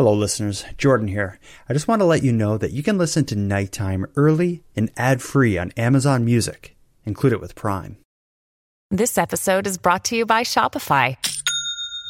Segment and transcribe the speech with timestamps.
[0.00, 0.64] Hello, listeners.
[0.78, 1.38] Jordan here.
[1.68, 4.90] I just want to let you know that you can listen to Nighttime early and
[4.96, 6.74] ad free on Amazon Music.
[7.04, 7.98] Include it with Prime.
[8.90, 11.18] This episode is brought to you by Shopify.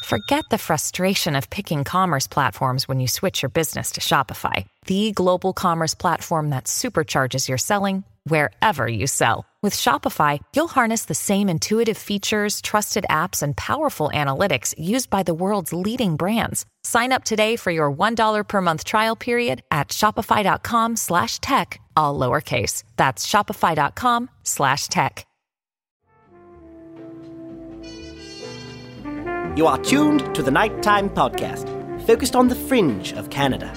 [0.05, 5.11] Forget the frustration of picking commerce platforms when you switch your business to Shopify, the
[5.11, 9.45] global commerce platform that supercharges your selling wherever you sell.
[9.63, 15.21] With Shopify, you'll harness the same intuitive features, trusted apps, and powerful analytics used by
[15.21, 16.65] the world's leading brands.
[16.83, 22.17] Sign up today for your $1 per month trial period at shopify.com slash tech, all
[22.17, 22.83] lowercase.
[22.95, 25.27] That's shopify.com slash tech.
[29.55, 31.67] You are tuned to the Nighttime Podcast,
[32.07, 33.71] focused on the fringe of Canada.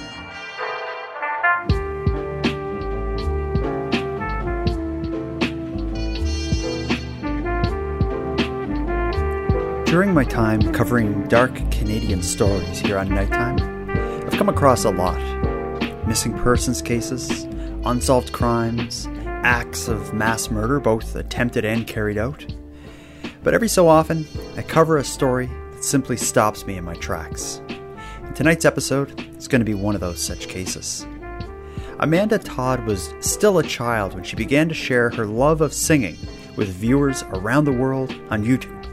[9.95, 13.61] During my time covering dark Canadian stories here on Nighttime,
[14.27, 15.21] I've come across a lot
[16.09, 17.45] missing persons cases,
[17.85, 22.45] unsolved crimes, acts of mass murder, both attempted and carried out.
[23.45, 27.63] But every so often, I cover a story that simply stops me in my tracks.
[27.69, 31.07] And tonight's episode is going to be one of those such cases.
[32.01, 36.17] Amanda Todd was still a child when she began to share her love of singing
[36.57, 38.84] with viewers around the world on YouTube.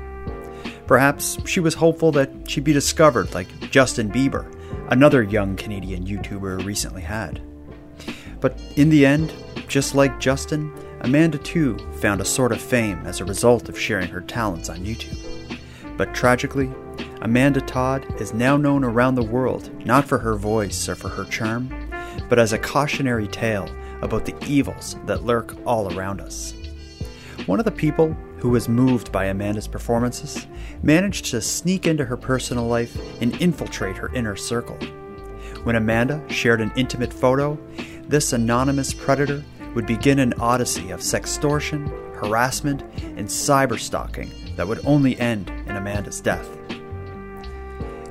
[0.88, 4.54] Perhaps she was hopeful that she'd be discovered like Justin Bieber,
[4.90, 7.42] another young Canadian YouTuber recently had.
[8.40, 9.34] But in the end,
[9.68, 14.10] just like Justin, Amanda too found a sort of fame as a result of sharing
[14.10, 15.18] her talents on YouTube.
[15.98, 16.70] But tragically,
[17.22, 21.26] Amanda Todd is now known around the world not for her voice or for her
[21.26, 21.70] charm,
[22.30, 23.70] but as a cautionary tale
[24.02, 26.54] about the evils that lurk all around us.
[27.46, 30.48] One of the people who was moved by Amanda's performances
[30.82, 34.78] managed to sneak into her personal life and infiltrate her inner circle.
[35.64, 37.58] When Amanda shared an intimate photo,
[38.08, 39.44] this anonymous predator
[39.76, 46.20] would begin an odyssey of sextortion, harassment, and cyberstalking that would only end in Amanda's
[46.20, 46.50] death.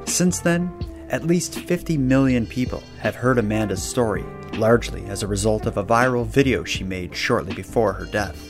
[0.05, 0.73] Since then,
[1.09, 5.85] at least 50 million people have heard Amanda's story, largely as a result of a
[5.85, 8.47] viral video she made shortly before her death.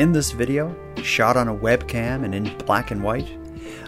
[0.00, 3.36] In this video, shot on a webcam and in black and white,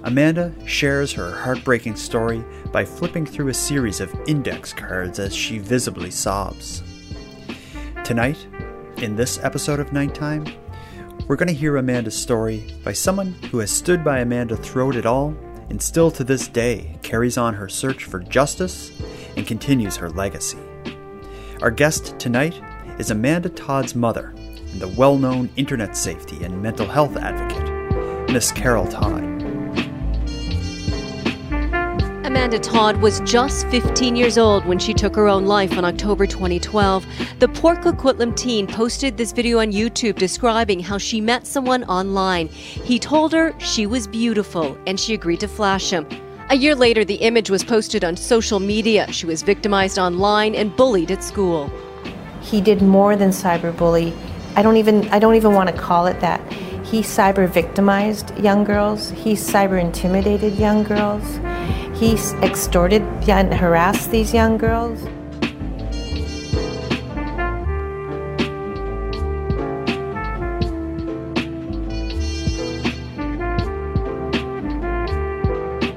[0.03, 5.57] Amanda shares her heartbreaking story by flipping through a series of index cards as she
[5.57, 6.83] visibly sobs.
[8.05, 8.47] Tonight,
[8.99, 10.45] in this episode of Nighttime,
[11.29, 15.07] we're going to hear Amanda's story by someone who has stood by Amanda throughout it
[15.07, 15.35] all
[15.71, 18.93] and still to this day carries on her search for justice
[19.35, 20.59] and continues her legacy.
[21.63, 22.61] Our guest tonight
[22.99, 24.35] is Amanda Todd's mother
[24.73, 29.23] and the well known internet safety and mental health advocate, Miss Carol Todd.
[32.25, 36.27] Amanda Todd was just 15 years old when she took her own life on October
[36.27, 37.07] 2012.
[37.41, 42.49] The Port Coquitlam teen posted this video on YouTube describing how she met someone online.
[42.49, 46.07] He told her she was beautiful and she agreed to flash him.
[46.49, 49.11] A year later, the image was posted on social media.
[49.13, 51.71] She was victimized online and bullied at school.
[52.41, 54.17] He did more than cyberbully.
[54.55, 56.41] I don't even I don't even want to call it that.
[56.85, 59.11] He cyber victimized young girls.
[59.13, 61.41] He cyber intimidated young girls.
[61.99, 65.01] He extorted and harassed these young girls.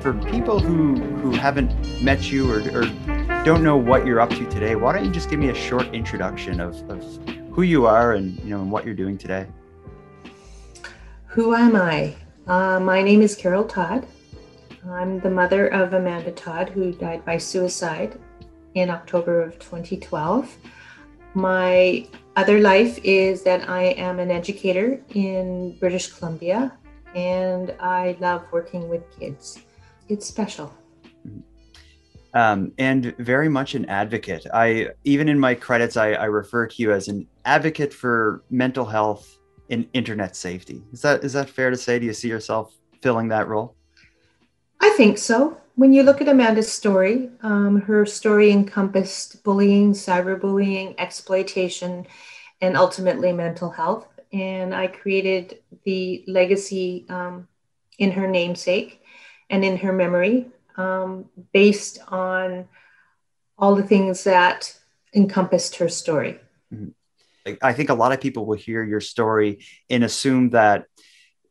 [0.01, 2.85] For people who, who haven't met you or, or
[3.43, 5.87] don't know what you're up to today, why don't you just give me a short
[5.93, 7.03] introduction of, of
[7.55, 9.47] who you are and you know and what you're doing today?
[11.27, 12.13] Who am I?
[12.47, 14.05] Uh, my name is Carol Todd.
[14.89, 18.19] I'm the mother of Amanda Todd, who died by suicide
[18.73, 20.53] in October of 2012.
[21.33, 22.05] My
[22.35, 26.77] other life is that I am an educator in British Columbia
[27.15, 29.59] and I love working with kids.
[30.09, 30.73] It's special.
[32.33, 34.45] Um, and very much an advocate.
[34.53, 38.85] I even in my credits, I, I refer to you as an advocate for mental
[38.85, 39.37] health
[39.69, 40.83] and internet safety.
[40.91, 41.99] Is that is that fair to say?
[41.99, 43.75] Do you see yourself filling that role?
[44.81, 45.57] I think so.
[45.75, 52.07] When you look at Amanda's story, um, her story encompassed bullying, cyberbullying, exploitation,
[52.61, 54.07] and ultimately mental health.
[54.31, 57.47] And I created the legacy um,
[57.97, 59.01] in her namesake
[59.49, 60.47] and in her memory
[60.77, 62.67] um, based on
[63.57, 64.77] all the things that
[65.13, 66.39] encompassed her story.
[66.73, 66.89] Mm-hmm.
[67.61, 69.59] I think a lot of people will hear your story
[69.89, 70.85] and assume that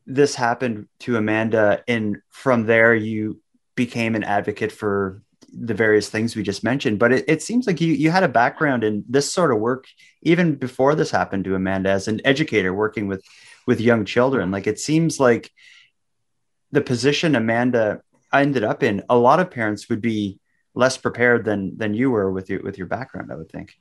[0.05, 3.41] this happened to Amanda, and from there you
[3.75, 5.21] became an advocate for
[5.51, 6.99] the various things we just mentioned.
[6.99, 9.87] But it, it seems like you you had a background in this sort of work
[10.21, 13.23] even before this happened to Amanda as an educator working with
[13.65, 14.51] with young children.
[14.51, 15.51] Like it seems like
[16.71, 18.01] the position Amanda
[18.33, 20.39] ended up in, a lot of parents would be
[20.73, 23.77] less prepared than than you were with your with your background, I would think.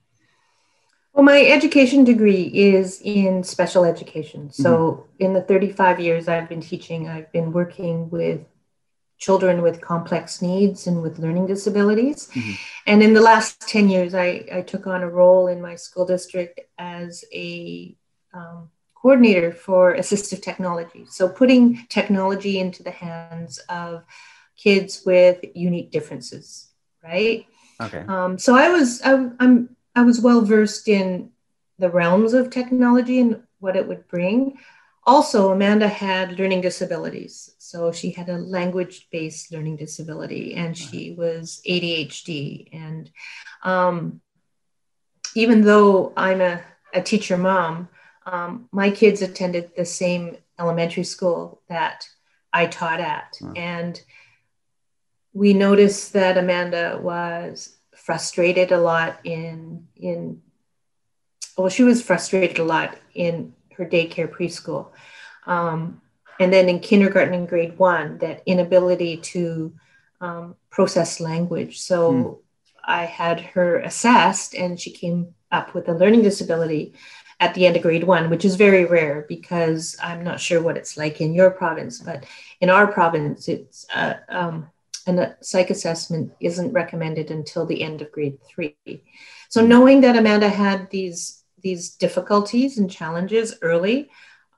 [1.14, 4.50] Well, my education degree is in special education.
[4.50, 5.24] So, mm-hmm.
[5.24, 8.40] in the 35 years I've been teaching, I've been working with
[9.16, 12.28] children with complex needs and with learning disabilities.
[12.34, 12.52] Mm-hmm.
[12.88, 16.04] And in the last 10 years, I, I, took on a role in my school
[16.04, 17.96] district as a
[18.34, 21.06] um, coordinator for assistive technology.
[21.08, 24.02] So, putting technology into the hands of
[24.56, 26.70] kids with unique differences,
[27.04, 27.46] right?
[27.80, 28.04] Okay.
[28.08, 31.30] Um, so I was I, I'm I was well versed in
[31.78, 34.58] the realms of technology and what it would bring.
[35.06, 37.54] Also, Amanda had learning disabilities.
[37.58, 42.68] So she had a language based learning disability and she was ADHD.
[42.72, 43.10] And
[43.62, 44.20] um,
[45.34, 46.62] even though I'm a,
[46.94, 47.88] a teacher mom,
[48.26, 52.08] um, my kids attended the same elementary school that
[52.52, 53.36] I taught at.
[53.56, 54.00] And
[55.34, 57.73] we noticed that Amanda was
[58.04, 60.42] frustrated a lot in in
[61.56, 64.90] well she was frustrated a lot in her daycare preschool
[65.46, 66.02] um,
[66.38, 69.72] and then in kindergarten and grade one that inability to
[70.20, 72.38] um, process language so mm.
[72.84, 76.92] i had her assessed and she came up with a learning disability
[77.40, 80.76] at the end of grade one which is very rare because i'm not sure what
[80.76, 82.26] it's like in your province but
[82.60, 84.68] in our province it's uh, um,
[85.06, 88.76] a psych assessment isn't recommended until the end of grade three.
[89.48, 94.10] So knowing that Amanda had these these difficulties and challenges early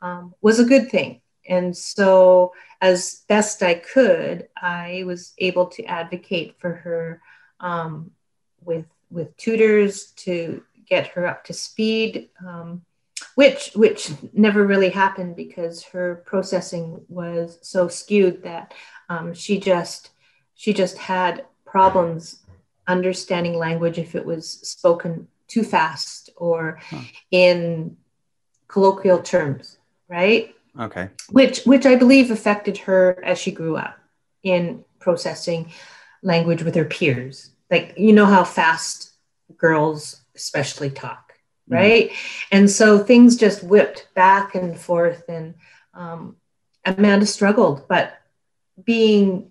[0.03, 1.21] um, was a good thing.
[1.49, 7.23] And so, as best I could, I was able to advocate for her
[7.61, 8.11] um,
[8.65, 12.85] with with tutors to get her up to speed, um,
[13.37, 18.75] which which never really happened because her processing was so skewed that
[19.09, 20.11] um, she just
[20.57, 22.41] she just had problems
[22.89, 27.01] understanding language if it was spoken too fast or huh.
[27.31, 27.97] in
[28.69, 33.97] colloquial terms right okay which which i believe affected her as she grew up
[34.43, 35.71] in processing
[36.23, 39.13] language with her peers like you know how fast
[39.57, 41.33] girls especially talk
[41.69, 41.75] mm-hmm.
[41.75, 42.17] right mm.
[42.53, 45.55] and so things just whipped back and forth and
[45.95, 46.37] um,
[46.85, 48.19] amanda struggled but
[48.85, 49.51] being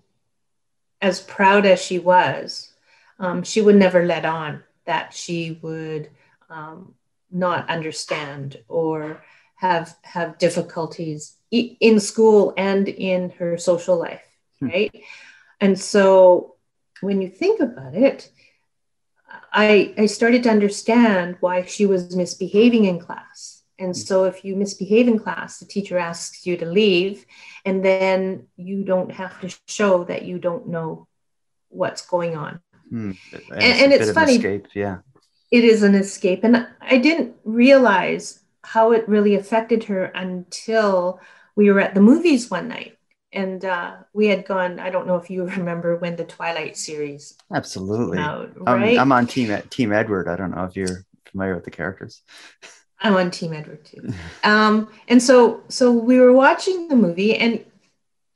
[1.00, 2.72] as proud as she was,
[3.18, 6.10] um, she would never let on that she would
[6.48, 6.94] um,
[7.30, 9.22] not understand or
[9.56, 14.22] have have difficulties in school and in her social life,
[14.60, 14.68] hmm.
[14.68, 15.02] right?
[15.60, 16.56] And so
[17.00, 18.30] when you think about it,
[19.52, 23.55] I, I started to understand why she was misbehaving in class.
[23.78, 23.92] And hmm.
[23.92, 27.26] so if you misbehave in class, the teacher asks you to leave,
[27.64, 31.06] and then you don't have to show that you don't know
[31.68, 32.60] what's going on.
[32.92, 33.16] Mm,
[33.50, 34.36] and, and, it's, funny.
[34.36, 34.98] Escape, yeah.
[35.50, 36.44] It is an escape.
[36.44, 41.20] And I didn't realize how it really affected her until
[41.54, 42.96] we were at the movies one night.
[43.32, 47.36] And uh, we had gone, I don't know if you remember when the Twilight series.
[47.52, 48.18] Absolutely.
[48.18, 48.94] Out, right?
[48.94, 50.28] I'm, I'm on team, team Edward.
[50.28, 52.22] I don't know if you're familiar with the characters.
[53.00, 54.12] I'm on Team Edward too.
[54.42, 57.64] Um, and so so we were watching the movie, and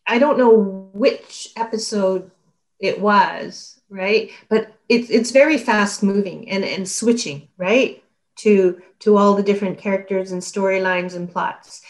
[0.07, 2.31] I don't know which episode
[2.79, 4.31] it was, right?
[4.49, 8.03] But it's it's very fast moving and and switching, right?
[8.41, 11.83] To to all the different characters and storylines and plots.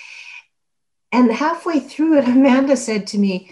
[1.12, 3.50] And halfway through it, Amanda said to me,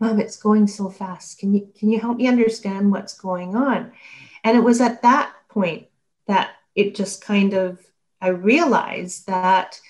[0.00, 1.38] "Mom, it's going so fast.
[1.38, 3.92] Can you can you help me understand what's going on?"
[4.42, 5.86] And it was at that point
[6.26, 7.80] that it just kind of
[8.20, 9.80] I realized that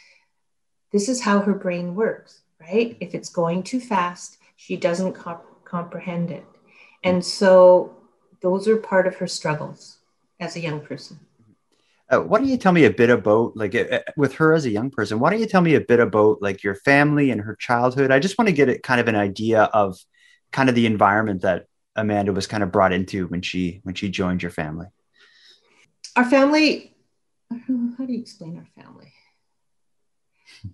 [0.93, 2.97] this is how her brain works, right?
[3.01, 6.45] If it's going too fast, she doesn't comp- comprehend it.
[7.05, 7.97] And so
[8.41, 9.99] those are part of her struggles
[10.41, 11.21] as a young person.
[12.09, 14.71] Uh, why don't you tell me a bit about like uh, with her as a
[14.71, 17.57] young person why don't you tell me a bit about like your family and her
[17.57, 19.99] childhood i just want to get it kind of an idea of
[20.53, 21.67] kind of the environment that
[21.97, 24.87] amanda was kind of brought into when she when she joined your family
[26.15, 26.96] our family
[27.51, 29.13] how do you explain our family?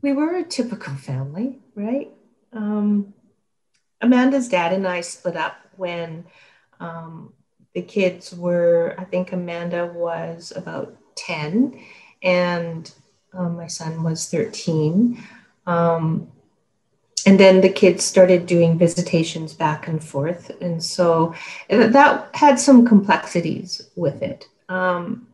[0.00, 2.10] We were a typical family, right?
[2.52, 3.14] Um,
[4.00, 6.24] Amanda's dad and I split up when
[6.80, 7.32] um,
[7.74, 11.80] the kids were, I think Amanda was about 10
[12.22, 12.92] and
[13.32, 15.22] um, my son was 13.
[15.66, 16.28] Um,
[17.24, 20.50] and then the kids started doing visitations back and forth.
[20.60, 21.34] And so
[21.68, 24.48] that had some complexities with it.
[24.68, 25.28] Um,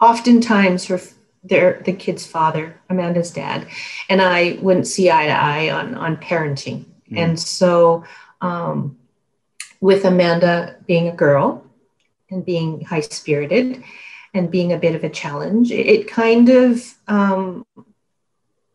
[0.00, 1.00] oftentimes, her
[1.44, 3.66] their the kid's father, Amanda's dad,
[4.08, 6.84] and I wouldn't see eye to eye on on parenting.
[7.10, 7.18] Mm.
[7.18, 8.04] And so,
[8.40, 8.98] um,
[9.80, 11.64] with Amanda being a girl
[12.30, 13.82] and being high spirited
[14.34, 17.64] and being a bit of a challenge, it, it kind of um,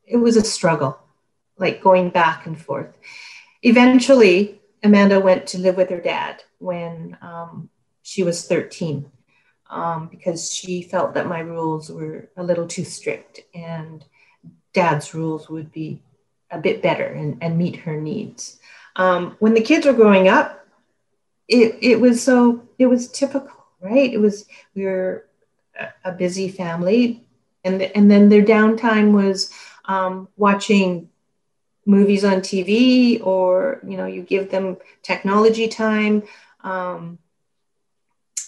[0.05, 0.99] it was a struggle,
[1.57, 2.93] like going back and forth.
[3.61, 7.69] Eventually, Amanda went to live with her dad when um,
[8.01, 9.09] she was 13
[9.73, 14.05] um, because she felt that my rules were a little too strict and
[14.71, 15.99] dad's rules would be
[16.51, 18.59] a bit better and, and meet her needs.
[18.95, 20.67] Um, when the kids were growing up,
[21.47, 23.51] it, it was so, it was typical,
[23.81, 24.13] right?
[24.13, 25.25] It was, we were
[26.05, 27.25] a, busy family.
[27.63, 29.51] And, and then their downtime was
[29.85, 31.09] um, watching
[31.85, 36.23] movies on TV or, you know, you give them technology time.
[36.63, 37.17] Um,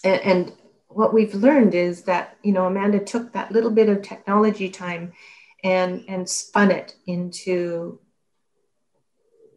[0.03, 0.53] and, and
[0.95, 5.11] what we've learned is that you know Amanda took that little bit of technology time
[5.61, 7.99] and and spun it into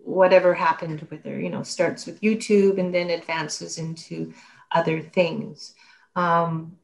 [0.03, 4.33] whatever happened with her you know starts with youtube and then advances into
[4.73, 5.75] other things.
[6.17, 6.77] Um,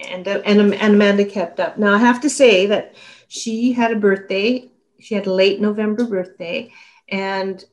[0.00, 1.76] and, and and amanda kept up.
[1.76, 2.94] Now i have to say that
[3.26, 4.70] she had a birthday.
[5.00, 6.72] She had a late november birthday.
[7.08, 7.64] And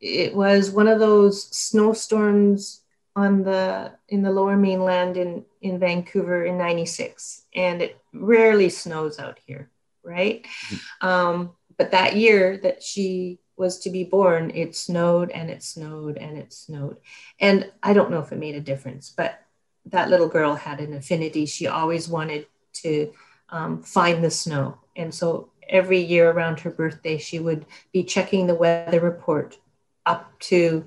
[0.00, 2.81] it was one of those snowstorms
[3.14, 9.18] on the in the lower mainland in in Vancouver in 96 and it rarely snows
[9.18, 9.70] out here
[10.04, 10.44] right?
[10.44, 11.08] Mm-hmm.
[11.08, 16.16] um, but that year that she was to be born it snowed and it snowed
[16.16, 16.96] and it snowed.
[17.38, 19.40] And I don't know if it made a difference but
[19.86, 21.44] that little girl had an affinity.
[21.44, 23.12] She always wanted to
[23.48, 24.78] um, find the snow.
[24.94, 29.58] And so every year around her birthday she would be checking the weather report
[30.06, 30.84] up to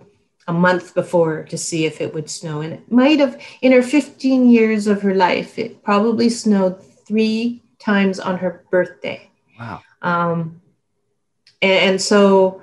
[0.47, 2.61] a month before to see if it would snow.
[2.61, 7.63] And it might have, in her 15 years of her life, it probably snowed three
[7.79, 9.29] times on her birthday.
[9.59, 9.81] Wow.
[10.01, 10.61] Um,
[11.61, 12.61] and, and so,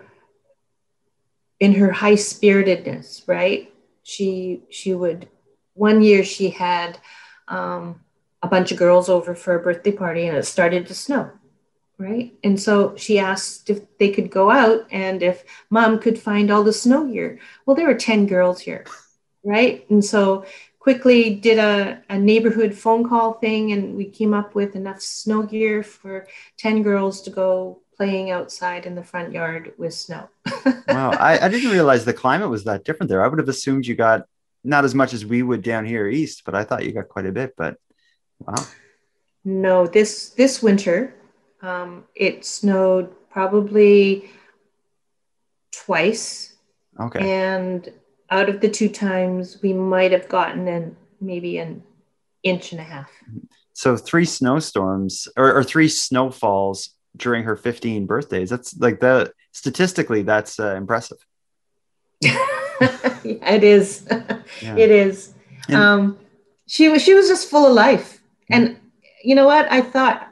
[1.58, 3.72] in her high spiritedness, right?
[4.02, 5.28] She she would.
[5.74, 6.98] One year she had
[7.48, 8.00] um,
[8.42, 11.30] a bunch of girls over for a birthday party, and it started to snow
[12.02, 12.34] right?
[12.42, 16.64] And so she asked if they could go out and if mom could find all
[16.64, 17.38] the snow gear.
[17.64, 18.84] Well, there were 10 girls here,
[19.44, 19.86] right?
[19.88, 20.44] And so
[20.80, 25.44] quickly did a, a neighborhood phone call thing and we came up with enough snow
[25.44, 26.26] gear for
[26.58, 30.28] 10 girls to go playing outside in the front yard with snow.
[30.88, 31.10] wow.
[31.10, 33.24] I, I didn't realize the climate was that different there.
[33.24, 34.26] I would have assumed you got
[34.64, 37.26] not as much as we would down here east, but I thought you got quite
[37.26, 37.76] a bit, but
[38.40, 38.66] wow.
[39.44, 41.14] No, this this winter
[41.62, 44.30] um, it snowed probably
[45.72, 46.54] twice.
[47.00, 47.32] Okay.
[47.32, 47.90] And
[48.30, 51.82] out of the two times, we might have gotten an maybe an
[52.42, 53.10] inch and a half.
[53.72, 58.50] So three snowstorms or, or three snowfalls during her 15 birthdays.
[58.50, 61.18] That's like the statistically, that's uh, impressive.
[62.20, 62.38] yeah,
[63.24, 64.06] it is.
[64.60, 64.76] Yeah.
[64.76, 65.34] It is.
[65.66, 66.18] And, um,
[66.68, 68.78] she was she was just full of life, and
[69.24, 69.66] you know what?
[69.72, 70.31] I thought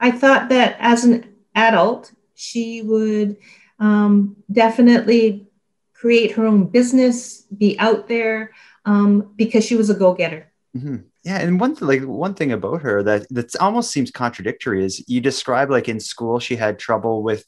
[0.00, 3.36] I thought that as an adult, she would
[3.78, 5.46] um, definitely
[5.92, 8.52] create her own business, be out there,
[8.86, 10.50] um, because she was a go-getter.
[10.76, 10.96] Mm-hmm.
[11.24, 15.04] Yeah, and one th- like one thing about her that that almost seems contradictory is
[15.06, 17.44] you describe like in school she had trouble with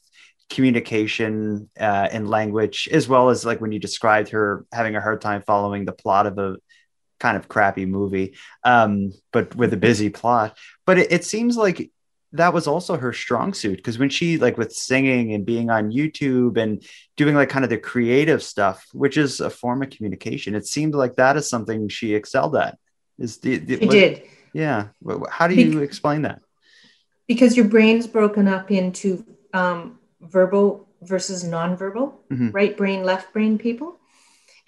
[0.49, 5.21] communication uh, and language, as well as like when you described her having a hard
[5.21, 6.57] time following the plot of a
[7.19, 10.55] kind of crappy movie, um, but with a busy plot.
[10.85, 11.91] But it, it seems like
[12.33, 15.91] that was also her strong suit because when she like with singing and being on
[15.91, 16.83] YouTube and
[17.15, 20.95] doing like kind of the creative stuff, which is a form of communication, it seemed
[20.95, 22.77] like that is something she excelled at.
[23.19, 24.23] Is the, the she what, did?
[24.51, 24.87] Yeah.
[25.29, 26.41] How do you Be- explain that?
[27.27, 32.49] Because your brain's broken up into um, verbal versus nonverbal, mm-hmm.
[32.49, 33.99] right brain, left brain people,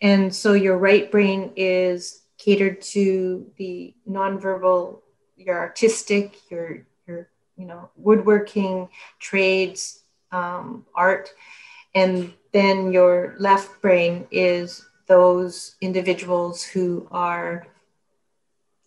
[0.01, 5.01] and so your right brain is catered to the nonverbal,
[5.35, 11.33] your artistic, your your you know, woodworking, trades, um, art.
[11.93, 17.67] And then your left brain is those individuals who are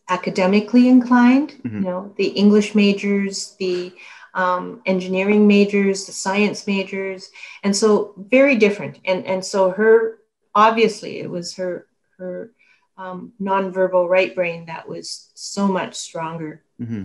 [0.08, 1.78] academically inclined, mm-hmm.
[1.78, 3.92] you know, the English majors, the
[4.34, 7.30] um, engineering majors, the science majors,
[7.62, 8.98] and so very different.
[9.04, 10.18] And and so her
[10.54, 11.86] obviously it was her
[12.18, 12.52] her
[12.96, 16.62] um, nonverbal right brain that was so much stronger.
[16.80, 17.04] Mm-hmm.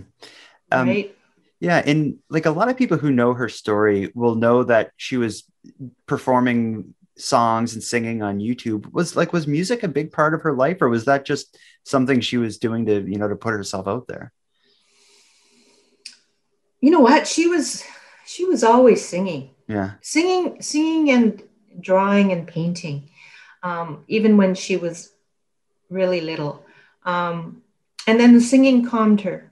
[0.72, 1.16] Um, right.
[1.64, 5.16] Yeah, and like a lot of people who know her story will know that she
[5.16, 5.44] was
[6.06, 8.92] performing songs and singing on YouTube.
[8.92, 12.20] Was like was music a big part of her life or was that just something
[12.20, 14.30] she was doing to you know to put herself out there?
[16.82, 17.26] You know what?
[17.26, 17.82] She was
[18.26, 19.54] she was always singing.
[19.66, 19.92] Yeah.
[20.02, 21.42] Singing singing and
[21.80, 23.08] drawing and painting
[23.62, 25.14] um, even when she was
[25.88, 26.62] really little.
[27.06, 27.62] Um,
[28.06, 29.50] and then the singing calmed her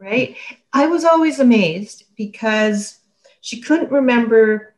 [0.00, 0.36] right
[0.74, 2.98] i was always amazed because
[3.40, 4.74] she couldn't remember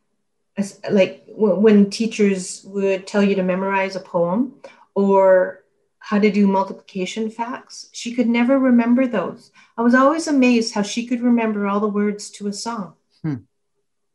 [0.89, 4.55] like when teachers would tell you to memorize a poem
[4.95, 5.63] or
[5.99, 9.51] how to do multiplication facts she could never remember those.
[9.77, 12.93] I was always amazed how she could remember all the words to a song.
[13.21, 13.35] Hmm.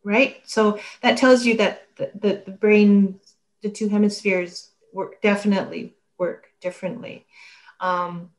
[0.02, 0.40] right?
[0.44, 3.20] So that tells you that the, the, the brain
[3.62, 7.26] the two hemispheres work definitely work differently.
[7.80, 8.30] Um,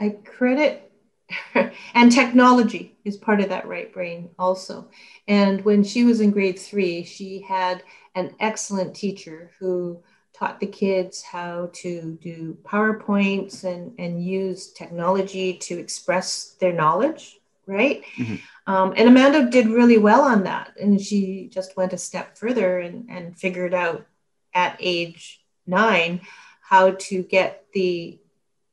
[0.00, 0.87] i credit
[1.94, 4.88] and technology is part of that right brain also.
[5.26, 7.82] And when she was in grade three, she had
[8.14, 10.02] an excellent teacher who
[10.34, 17.38] taught the kids how to do PowerPoints and, and use technology to express their knowledge,
[17.66, 18.02] right?
[18.16, 18.36] Mm-hmm.
[18.72, 20.74] Um, and Amanda did really well on that.
[20.80, 24.06] And she just went a step further and, and figured out
[24.54, 26.20] at age nine
[26.62, 28.18] how to get the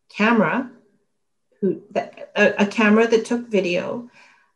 [0.10, 0.70] camera
[1.62, 4.10] who a, a camera that took video,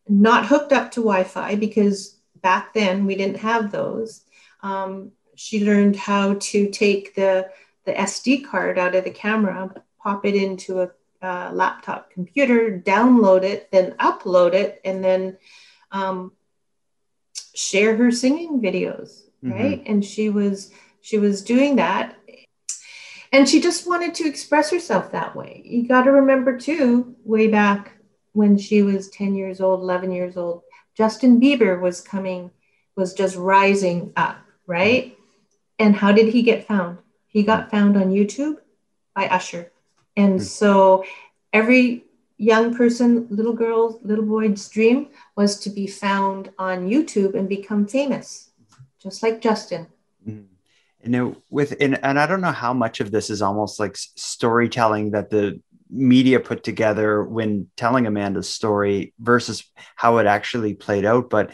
[0.07, 4.21] not hooked up to Wi-Fi because back then we didn't have those.
[4.61, 7.49] Um, she learned how to take the
[7.85, 10.89] the SD card out of the camera, pop it into a,
[11.21, 15.37] a laptop computer, download it, then upload it, and then
[15.91, 16.33] um,
[17.55, 19.23] share her singing videos.
[19.43, 19.51] Mm-hmm.
[19.51, 22.17] Right, and she was she was doing that
[23.31, 25.61] and she just wanted to express herself that way.
[25.63, 27.93] You got to remember too, way back
[28.33, 30.63] when she was 10 years old, 11 years old,
[30.95, 32.51] Justin Bieber was coming,
[32.95, 35.15] was just rising up, right?
[35.77, 36.97] And how did he get found?
[37.27, 38.57] He got found on YouTube
[39.15, 39.71] by Usher.
[40.17, 40.39] And hmm.
[40.39, 41.05] so
[41.53, 42.05] every
[42.37, 47.85] young person, little girl, little boy's dream was to be found on YouTube and become
[47.85, 48.49] famous,
[49.01, 49.87] just like Justin.
[50.27, 50.55] Mm-hmm
[51.03, 53.95] you know with and, and i don't know how much of this is almost like
[53.95, 55.59] storytelling that the
[55.89, 59.63] media put together when telling amanda's story versus
[59.95, 61.29] how it actually played out.
[61.29, 61.51] But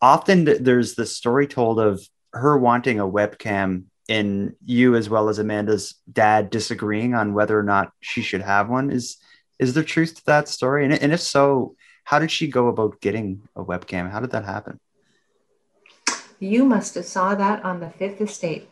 [0.00, 5.38] often there's the story told of her wanting a webcam and you as well as
[5.38, 8.90] amanda's dad disagreeing on whether or not she should have one.
[8.90, 9.18] Is
[9.58, 10.84] is there truth to that story?
[10.84, 14.10] And, and if so how did she go about getting a webcam?
[14.10, 14.80] How did that happen
[16.38, 18.68] you must have saw that on the Fifth Estate.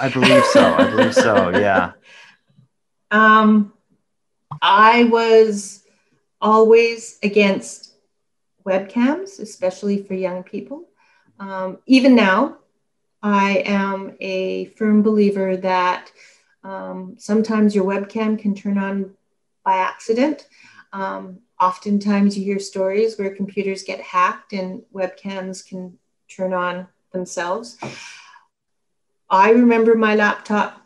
[0.00, 0.74] I believe so.
[0.74, 1.50] I believe so.
[1.50, 1.92] Yeah.
[3.10, 3.72] Um,
[4.60, 5.82] I was
[6.42, 7.94] always against
[8.66, 10.88] webcams, especially for young people.
[11.40, 12.58] Um, even now,
[13.22, 16.12] I am a firm believer that
[16.64, 19.14] um, sometimes your webcam can turn on
[19.64, 20.48] by accident.
[20.92, 27.78] Um, oftentimes, you hear stories where computers get hacked and webcams can turn on themselves.
[29.30, 30.82] I remember my laptop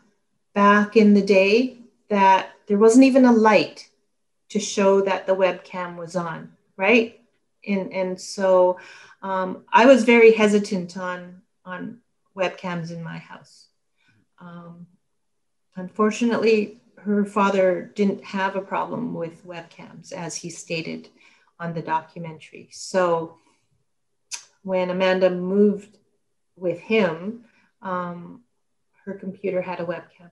[0.53, 1.77] back in the day
[2.09, 3.89] that there wasn't even a light
[4.49, 7.19] to show that the webcam was on, right?
[7.67, 8.79] And, and so
[9.21, 11.99] um, I was very hesitant on, on
[12.37, 13.67] webcams in my house.
[14.39, 14.87] Um,
[15.75, 21.09] unfortunately, her father didn't have a problem with webcams, as he stated
[21.59, 22.69] on the documentary.
[22.71, 23.37] So
[24.63, 25.97] when Amanda moved
[26.55, 27.45] with him,
[27.81, 28.41] um,
[29.05, 30.31] her computer had a webcam.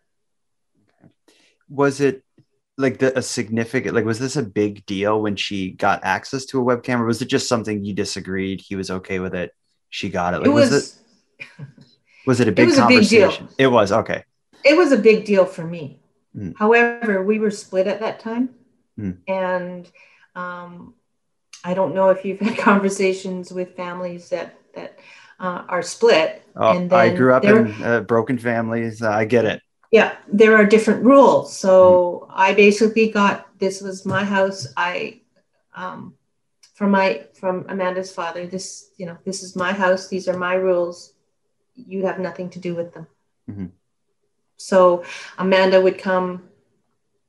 [1.70, 2.24] Was it
[2.78, 6.60] like the, a significant like was this a big deal when she got access to
[6.60, 9.54] a webcam or was it just something you disagreed he was okay with it
[9.90, 11.00] she got it like it was, was
[11.40, 11.68] it
[12.26, 13.66] was it a big it was conversation a big deal.
[13.66, 14.24] it was okay
[14.64, 16.00] it was a big deal for me
[16.36, 16.54] mm.
[16.58, 18.50] however we were split at that time
[19.00, 19.18] mm.
[19.28, 19.92] and
[20.36, 20.94] um,
[21.64, 24.98] i don't know if you've had conversations with families that that
[25.42, 26.44] uh, are split.
[26.56, 29.02] Oh, and I grew up in uh, broken families.
[29.02, 29.62] I get it.
[29.92, 31.58] Yeah, there are different rules.
[31.58, 32.34] So mm.
[32.34, 34.68] I basically got this was my house.
[34.78, 35.22] I
[35.76, 36.14] um,
[36.76, 38.46] from my from Amanda's father.
[38.46, 40.08] This you know this is my house.
[40.08, 41.14] These are my rules.
[41.76, 43.08] You have nothing to do with them.
[43.50, 43.66] Mm-hmm.
[44.58, 45.04] So
[45.38, 46.48] Amanda would come.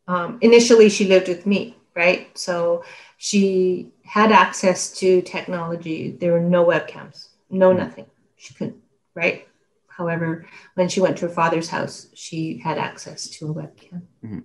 [0.07, 2.37] Um, initially, she lived with me, right?
[2.37, 2.85] So
[3.16, 6.11] she had access to technology.
[6.11, 7.78] There were no webcams know mm-hmm.
[7.78, 8.06] nothing.
[8.36, 8.76] She couldn't,
[9.14, 9.46] right?
[9.88, 14.02] However, when she went to her father's house, she had access to a webcam.
[14.24, 14.38] Mm-hmm.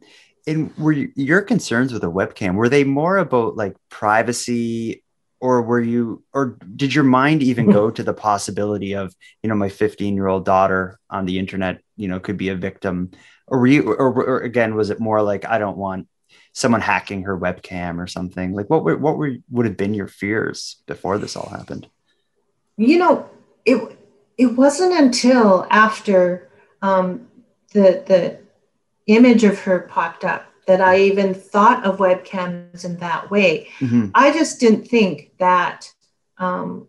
[0.45, 5.03] And were you, your concerns with a webcam, were they more about like privacy
[5.39, 9.55] or were you or did your mind even go to the possibility of you know
[9.55, 13.11] my 15 year old daughter on the internet you know could be a victim
[13.47, 16.07] or were you or, or, again was it more like i don't want
[16.53, 20.07] someone hacking her webcam or something like what were what were would have been your
[20.07, 21.87] fears before this all happened
[22.77, 23.29] you know
[23.65, 23.97] it
[24.37, 26.49] it wasn't until after
[26.81, 27.27] um,
[27.73, 28.39] the the
[29.07, 33.69] image of her popped up that I even thought of webcams in that way.
[33.79, 34.09] Mm-hmm.
[34.13, 35.91] I just didn't think that
[36.37, 36.87] um,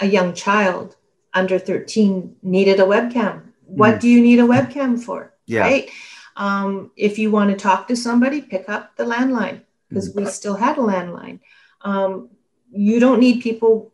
[0.00, 0.96] a young child
[1.32, 3.42] under 13 needed a webcam.
[3.64, 4.00] What mm.
[4.00, 5.32] do you need a webcam for?
[5.46, 5.60] Yeah.
[5.60, 5.90] Right?
[6.36, 10.16] Um, if you want to talk to somebody, pick up the landline because mm.
[10.16, 11.40] we still had a landline.
[11.80, 12.28] Um,
[12.70, 13.90] you don't need people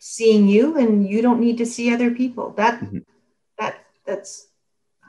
[0.00, 2.50] seeing you and you don't need to see other people.
[2.56, 2.98] That mm-hmm.
[3.58, 4.48] that that's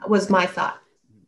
[0.06, 0.82] was my thought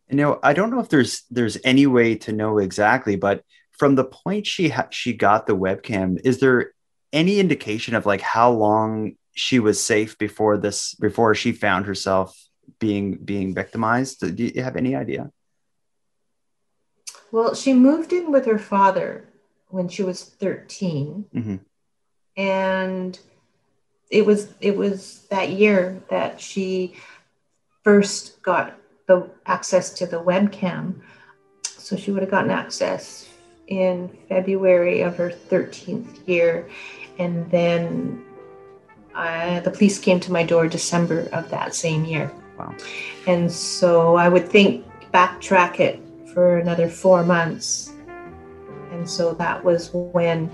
[0.09, 3.94] you know i don't know if there's there's any way to know exactly but from
[3.94, 6.72] the point she ha- she got the webcam is there
[7.12, 12.37] any indication of like how long she was safe before this before she found herself
[12.79, 15.31] being being victimized do you have any idea
[17.33, 19.29] well she moved in with her father
[19.68, 21.57] when she was 13 mm-hmm.
[22.37, 23.18] and
[24.10, 26.94] it was it was that year that she
[27.82, 28.74] first got
[29.06, 31.00] the access to the webcam.
[31.62, 33.28] So she would have gotten access
[33.66, 36.68] in February of her 13th year.
[37.18, 38.24] And then
[39.14, 42.32] uh, the police came to my door December of that same year.
[42.58, 42.74] Wow.
[43.26, 46.00] And so I would think backtrack it
[46.32, 47.92] for another four months.
[48.90, 50.50] And so that was when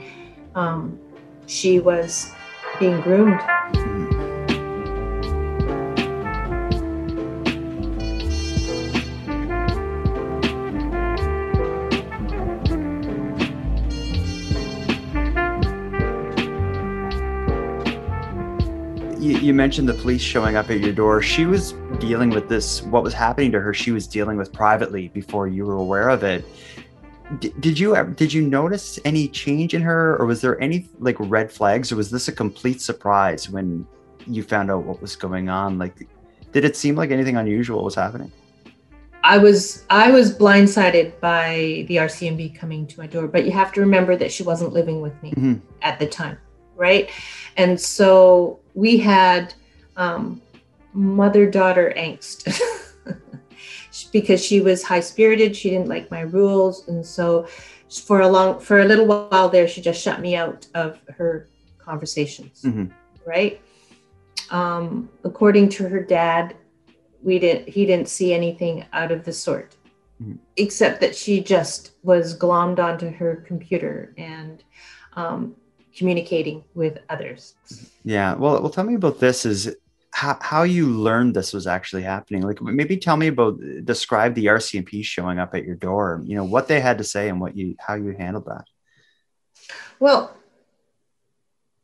[0.54, 0.98] um,
[1.46, 2.32] she was
[2.80, 3.38] being groomed.
[19.20, 21.20] You mentioned the police showing up at your door.
[21.20, 25.08] She was dealing with this, what was happening to her, she was dealing with privately
[25.08, 26.44] before you were aware of it.
[27.38, 31.16] D- did you did you notice any change in her or was there any like
[31.18, 33.86] red flags or was this a complete surprise when
[34.26, 36.08] you found out what was going on like
[36.52, 38.32] did it seem like anything unusual was happening
[39.22, 43.70] I was I was blindsided by the RCMP coming to my door, but you have
[43.74, 45.54] to remember that she wasn't living with me mm-hmm.
[45.82, 46.38] at the time
[46.80, 47.10] right?
[47.58, 49.54] And so we had
[49.96, 50.40] um,
[50.94, 52.50] mother daughter angst
[54.12, 55.57] because she was high spirited.
[55.57, 56.88] She didn't like my rules.
[56.88, 57.46] And so
[57.88, 61.49] for a long, for a little while there, she just shut me out of her
[61.79, 62.87] conversations, mm-hmm.
[63.27, 63.61] right?
[64.51, 66.57] Um, according to her dad,
[67.23, 69.77] we didn't, he didn't see anything out of the sort.
[70.23, 70.37] Mm-hmm.
[70.57, 74.62] Except that she just was glommed onto her computer and
[75.14, 75.57] um,
[75.96, 77.55] communicating with others.
[78.05, 78.35] Yeah.
[78.35, 79.46] Well, well, tell me about this.
[79.46, 79.75] Is
[80.12, 82.42] how, how you learned this was actually happening.
[82.42, 86.23] Like maybe tell me about describe the RCMP showing up at your door.
[86.25, 88.64] You know what they had to say and what you how you handled that.
[89.99, 90.37] Well,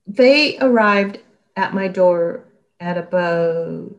[0.06, 1.18] they arrived
[1.56, 2.44] at my door
[2.80, 3.94] at about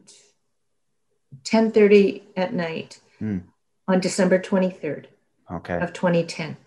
[1.43, 3.41] 10:30 at night mm.
[3.87, 5.05] on December 23rd
[5.51, 5.79] okay.
[5.79, 6.57] of 2010.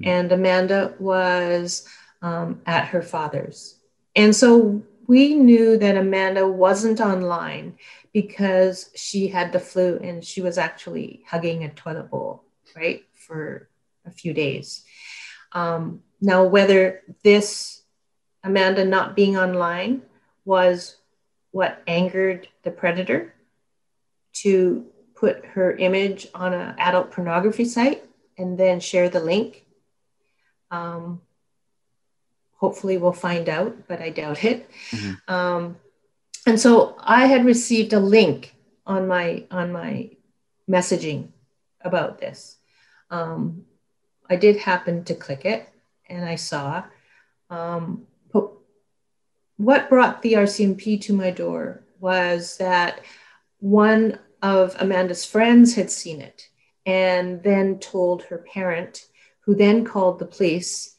[0.00, 0.06] Mm.
[0.06, 1.88] And Amanda was
[2.22, 3.76] um, at her father's.
[4.14, 7.78] And so we knew that Amanda wasn't online
[8.12, 12.44] because she had the flu and she was actually hugging a toilet bowl,
[12.76, 13.68] right, for
[14.06, 14.84] a few days.
[15.52, 17.82] Um, now, whether this
[18.44, 20.02] Amanda not being online
[20.44, 20.96] was
[21.52, 23.34] what angered the predator
[24.34, 28.04] to put her image on an adult pornography site
[28.36, 29.64] and then share the link.
[30.70, 31.22] Um,
[32.58, 34.70] hopefully we'll find out, but I doubt it.
[34.90, 35.32] Mm-hmm.
[35.34, 35.76] Um,
[36.46, 38.54] and so I had received a link
[38.86, 40.10] on my on my
[40.68, 41.28] messaging
[41.80, 42.56] about this.
[43.10, 43.64] Um,
[44.28, 45.68] I did happen to click it,
[46.08, 46.84] and I saw.
[47.50, 48.06] Um,
[49.58, 53.00] what brought the RCMP to my door was that
[53.58, 56.48] one of Amanda's friends had seen it
[56.86, 59.06] and then told her parent,
[59.40, 60.94] who then called the police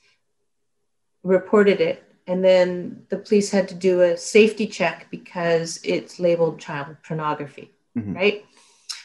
[1.24, 6.60] reported it and then the police had to do a safety check because it's labeled
[6.60, 8.14] child pornography mm-hmm.
[8.14, 8.46] right?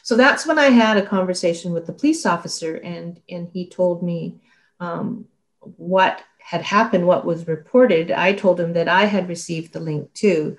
[0.03, 4.03] So that's when i had a conversation with the police officer and and he told
[4.03, 4.40] me
[4.81, 5.27] um,
[5.61, 8.11] what had happened what was reported.
[8.11, 10.57] I told him that i had received the link too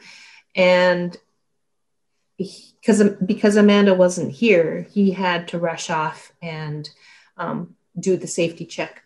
[0.56, 1.16] and
[2.38, 6.90] because because amanda wasn't here he had to rush off and
[7.38, 9.04] um, do the safety check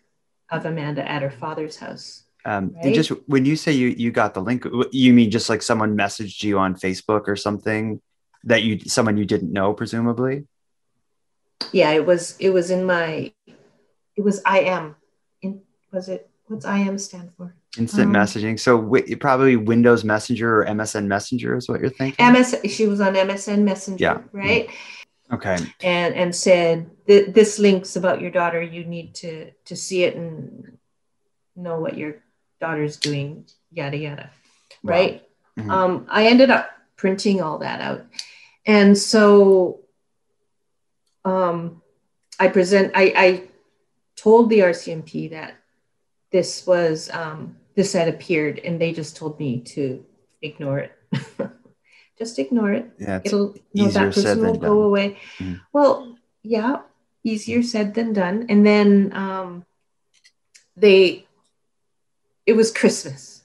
[0.50, 2.86] of amanda at her father's house Um, Right.
[2.86, 5.96] And just when you say you you got the link, you mean just like someone
[5.96, 8.00] messaged you on Facebook or something
[8.44, 10.46] that you someone you didn't know, presumably.
[11.72, 13.32] Yeah, it was it was in my
[14.16, 14.96] it was I am
[15.42, 15.60] in
[15.92, 17.54] was it what's I am stand for?
[17.78, 18.58] Instant Um, messaging.
[18.58, 22.32] So wi- probably Windows Messenger or MSN Messenger is what you're thinking.
[22.32, 24.18] MS she was on MSN Messenger, Yeah.
[24.32, 24.68] right?
[25.30, 25.56] okay.
[25.82, 28.60] And and said this links about your daughter.
[28.62, 30.78] You need to to see it and
[31.54, 32.16] know what your
[32.60, 33.46] daughter's doing.
[33.72, 34.30] Yada yada,
[34.82, 34.92] Wow.
[34.92, 35.28] right?
[35.58, 35.70] Mhm.
[35.70, 38.04] Um, I ended up printing all that out,
[38.66, 39.80] and so
[41.24, 41.82] um,
[42.38, 42.92] I present.
[42.94, 43.42] I, I
[44.16, 45.54] told the RCMP that
[46.32, 50.04] this was um, this had appeared, and they just told me to
[50.42, 50.92] ignore it.
[52.18, 52.90] just ignore it.
[52.98, 53.20] Yeah.
[53.24, 54.84] It'll no, that person will go done.
[54.86, 55.18] away.
[55.38, 55.60] Mhm.
[55.72, 56.80] Well, yeah,
[57.24, 58.46] easier said than done.
[58.48, 59.64] And then um,
[60.76, 61.26] they,
[62.50, 63.44] it was Christmas,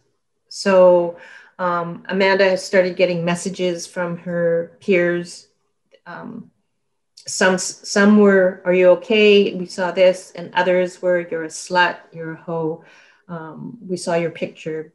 [0.49, 1.17] so
[1.59, 5.47] um, Amanda started getting messages from her peers.
[6.07, 6.49] Um,
[7.27, 9.53] some some were, "Are you okay?
[9.53, 11.97] We saw this," and others were, "You're a slut.
[12.11, 12.83] You're a hoe.
[13.27, 14.91] Um, we saw your picture."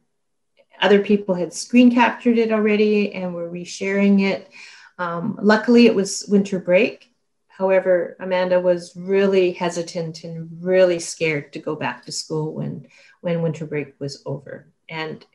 [0.81, 4.49] Other people had screen captured it already and were resharing it.
[4.97, 7.07] Um, luckily, it was winter break.
[7.47, 12.87] However, Amanda was really hesitant and really scared to go back to school when
[13.21, 14.67] when winter break was over.
[14.89, 15.25] And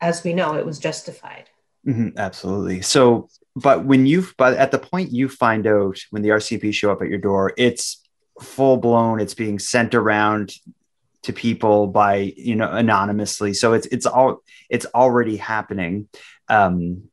[0.00, 1.48] as we know, it was justified.
[1.86, 2.82] Mhm, absolutely.
[2.82, 6.90] So, but when you, but at the point you find out when the RCMP show
[6.90, 8.02] up at your door, it's
[8.40, 9.20] full blown.
[9.20, 10.52] It's being sent around
[11.22, 13.54] to people by you know anonymously.
[13.54, 16.08] So it's it's all it's already happening.
[16.48, 17.04] Um,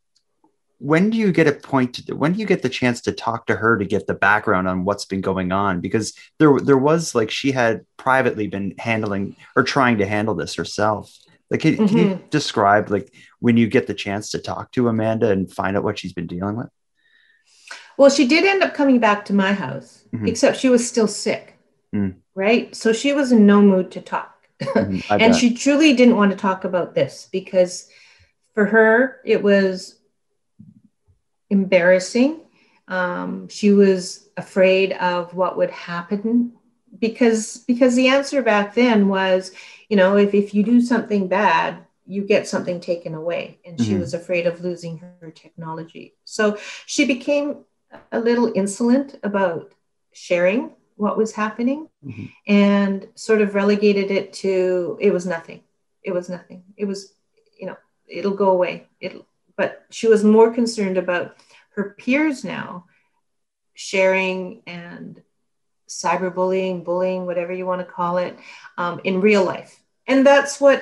[0.84, 1.94] when do you get a point?
[1.94, 4.67] To, when do you get the chance to talk to her to get the background
[4.67, 5.80] on what's been going on?
[5.80, 10.56] Because there there was like she had privately been handling or trying to handle this
[10.56, 11.15] herself.
[11.52, 15.30] Like, can, can you describe like when you get the chance to talk to Amanda
[15.30, 16.70] and find out what she's been dealing with?
[17.98, 20.28] Well, she did end up coming back to my house, Mhm.
[20.28, 21.58] except she was still sick,
[21.94, 22.15] Mm.
[22.36, 22.74] right?
[22.76, 24.34] So she was in no mood to talk.
[24.62, 25.36] Mhm, and bet.
[25.36, 27.88] she truly didn't want to talk about this because
[28.56, 29.96] for her it was
[31.52, 32.40] embarrassing.
[32.88, 36.54] Um, she was afraid of what would happen
[37.00, 39.52] because because the answer back then was
[39.90, 43.44] you know if, if you do something bad you get something taken away.
[43.66, 44.00] And she Mhm.
[44.04, 46.06] was afraid of losing her technology.
[46.26, 46.58] So
[46.94, 47.48] she became
[48.12, 49.74] a little insolent about
[50.12, 50.62] sharing
[50.98, 52.26] what was happening Mhm.
[52.48, 55.62] and sort of relegated it to it was nothing.
[56.04, 56.64] It was nothing.
[56.76, 57.00] It was
[57.60, 57.78] you know
[58.18, 58.88] it'll go away.
[59.00, 59.26] It'll
[59.62, 61.38] but she was more concerned about
[61.76, 62.86] her peers now
[63.76, 65.21] sharing and
[65.88, 68.36] cyberbullying bullying whatever you want to call it
[68.80, 69.84] um, in real life.
[70.08, 70.82] And that's what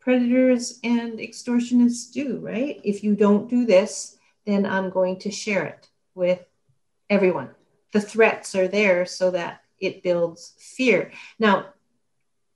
[0.00, 2.80] predators and extortionists do right?
[2.82, 6.42] If you don't do this then i'm going to share it with
[7.10, 7.50] everyone.
[7.92, 11.10] The threats are there so that it builds fear.
[11.38, 11.66] Now,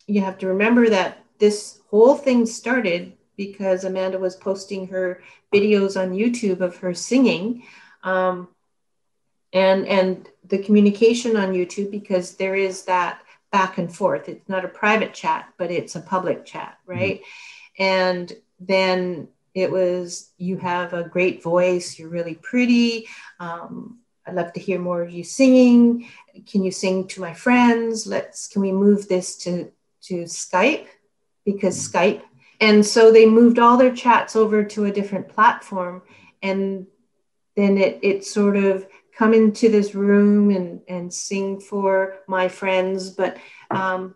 [0.07, 6.01] you have to remember that this whole thing started because Amanda was posting her videos
[6.01, 7.65] on YouTube of her singing.
[8.03, 8.49] Um,
[9.53, 14.29] and, and the communication on YouTube, because there is that back and forth.
[14.29, 17.21] It's not a private chat, but it's a public chat, right?
[17.79, 23.09] And then it was, you have a great voice, you're really pretty.
[23.41, 26.09] Um, I'd love to hear more of you singing.
[26.47, 28.07] Can you sing to my friends?
[28.07, 30.87] Let's can we move this to to Skype
[31.45, 32.23] because Skype.
[32.61, 36.03] And so they moved all their chats over to a different platform,
[36.43, 36.87] and
[37.57, 43.11] then it it sort of come into this room and and sing for my friends.
[43.11, 43.39] But
[43.71, 44.15] um,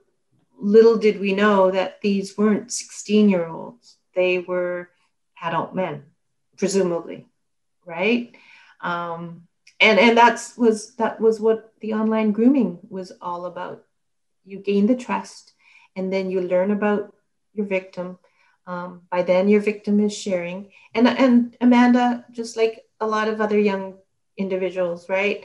[0.58, 4.90] little did we know that these weren't sixteen year olds; they were
[5.42, 6.04] adult men,
[6.58, 7.26] presumably,
[7.86, 8.36] right?
[8.80, 9.48] Um,
[9.80, 13.84] and and that's was that was what the online grooming was all about
[14.44, 15.52] you gain the trust
[15.96, 17.14] and then you learn about
[17.54, 18.18] your victim
[18.66, 20.70] um, by then your victim is sharing.
[20.94, 23.94] And and amanda just like a lot of other young
[24.36, 25.44] individuals right?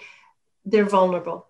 [0.65, 1.47] They're vulnerable.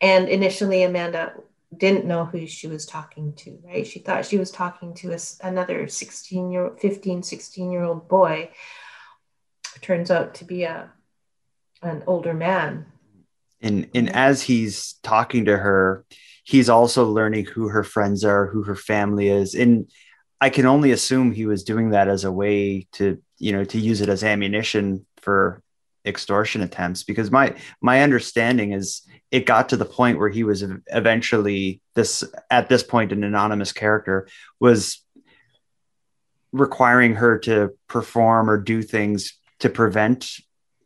[0.00, 1.34] And initially amanda
[1.76, 3.86] didn't know who she was talking to right?
[3.86, 8.50] She thought she was talking to a, another 16 year 15 16 year old boy.
[9.80, 10.90] Turns out to be a
[11.82, 12.86] an older man.
[13.62, 16.04] And and as he's talking to her,
[16.44, 19.54] he's also learning who her friends are, who her family is.
[19.54, 19.90] And
[20.40, 23.78] I can only assume he was doing that as a way to, you know, to
[23.78, 25.62] use it as ammunition for
[26.06, 30.64] extortion attempts because my my understanding is it got to the point where he was
[30.86, 34.26] eventually this at this point an anonymous character
[34.58, 35.04] was
[36.52, 40.36] requiring her to perform or do things to prevent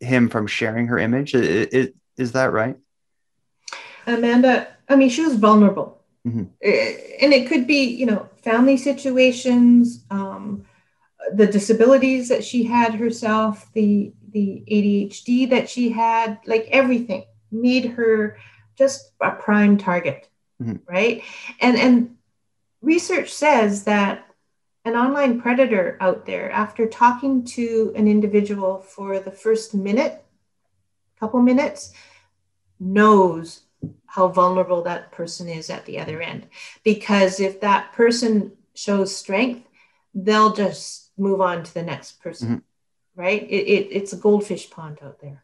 [0.01, 1.35] him from sharing her image.
[1.35, 2.77] Is, is that right?
[4.07, 6.45] Amanda i mean she was vulnerable mm-hmm.
[6.63, 10.65] Eh, and it could be you know family situations um,
[11.35, 17.87] the disabilities that she had herself the the adhd that she had like everything made
[17.87, 18.37] her
[18.77, 20.29] just a prime target
[20.61, 20.77] mm-hmm.
[20.93, 21.23] right
[21.61, 22.17] and and
[22.83, 24.27] research says that
[24.85, 30.25] an online predator out there after talking to an individual for the first minute
[31.19, 31.93] couple minutes
[32.79, 33.64] knows
[34.15, 36.47] how vulnerable that person is at the other end.
[36.85, 39.67] Because if that person shows strength
[40.15, 43.21] they'll just move on to the next person mm-hmm.
[43.21, 43.43] right?
[43.43, 45.43] It, it, it's a goldfish pond out there.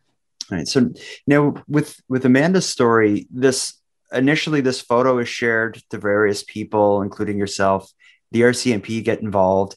[0.51, 0.93] Right so
[1.27, 3.75] now with with amanda's story this
[4.13, 7.93] initially this photo is shared to various people including yourself
[8.33, 9.77] the rcmp get involved.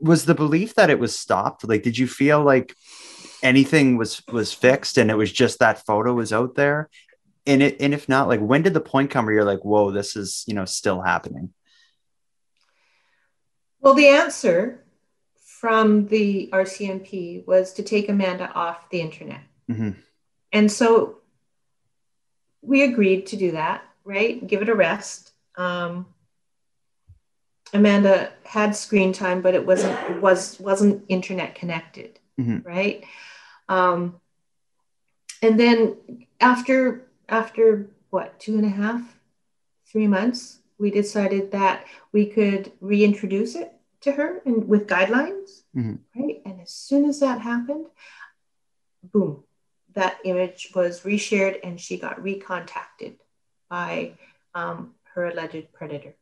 [0.00, 1.66] Was the belief that it was stopped?
[1.66, 2.74] Like did you feel like
[3.42, 6.88] anything was was fixed and it was just that photo was out there
[7.48, 9.90] and it and if not like when did the point come where you're like whoa
[9.90, 11.52] this is you know still happening
[13.80, 14.84] well the answer
[15.36, 19.40] from the rcmp was to take amanda off the internet.
[19.68, 19.90] Mm-hmm.
[20.52, 21.18] and so
[22.62, 24.44] we agreed to do that right?
[24.44, 25.32] Give it a rest.
[25.56, 26.06] Um,
[27.74, 32.66] amanda had screen time but it wasn't was wasn't internet connected mm-hmm.
[32.66, 33.04] right?
[33.68, 34.20] Um,
[35.42, 35.96] and then
[36.40, 39.02] after after what two and a half,
[39.90, 45.96] three months, we decided that we could reintroduce it to her and with guidelines, mm-hmm.
[46.16, 46.40] right?
[46.44, 47.86] And as soon as that happened,
[49.02, 49.42] boom,
[49.94, 53.16] that image was reshared and she got recontacted
[53.68, 54.12] by
[54.54, 56.14] um, her alleged predator.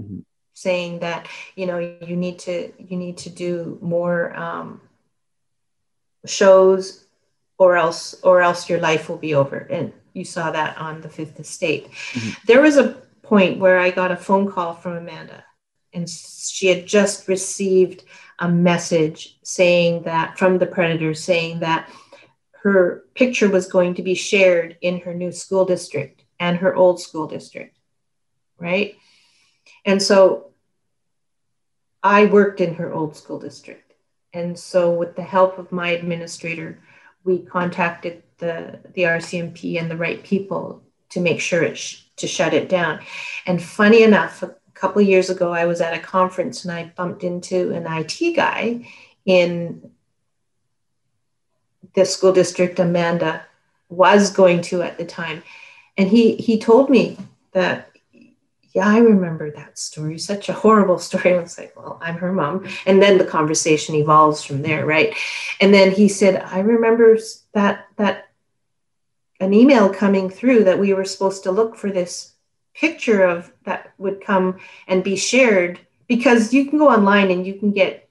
[0.00, 0.20] Mm-hmm.
[0.54, 4.80] saying that you know you need to you need to do more um,
[6.24, 7.04] shows
[7.58, 11.08] or else or else your life will be over and you saw that on the
[11.08, 11.90] fifth estate.
[11.90, 12.30] Mm-hmm.
[12.46, 15.44] there was a point where i got a phone call from amanda
[15.92, 18.04] and she had just received
[18.40, 21.88] a message saying that from the predator saying that
[22.62, 27.00] her picture was going to be shared in her new school district and her old
[27.00, 27.76] school district
[28.60, 28.96] right?
[29.84, 30.46] And so
[32.02, 33.94] i worked in her old school district.
[34.32, 36.78] And so, with the help of my administrator,
[37.24, 42.26] we contacted the, the RCMP and the right people to make sure it sh- to
[42.26, 43.00] shut it down.
[43.46, 47.24] And funny enough, a couple years ago, I was at a conference and I bumped
[47.24, 48.86] into an IT guy
[49.24, 49.90] in
[51.94, 53.44] the school district Amanda
[53.88, 55.42] was going to at the time.
[55.96, 57.18] And he, he told me
[57.52, 57.90] that
[58.72, 60.18] yeah, I remember that story.
[60.18, 61.34] Such a horrible story.
[61.34, 62.66] I was like, well, I'm her mom.
[62.86, 65.14] And then the conversation evolves from there, right?
[65.60, 67.18] And then he said, I remember
[67.52, 68.29] that that
[69.40, 72.34] an email coming through that we were supposed to look for this
[72.74, 77.54] picture of that would come and be shared because you can go online and you
[77.54, 78.08] can get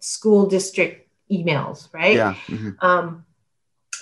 [0.00, 2.16] school district emails, right?
[2.16, 2.34] Yeah.
[2.48, 2.70] Mm-hmm.
[2.80, 3.24] Um,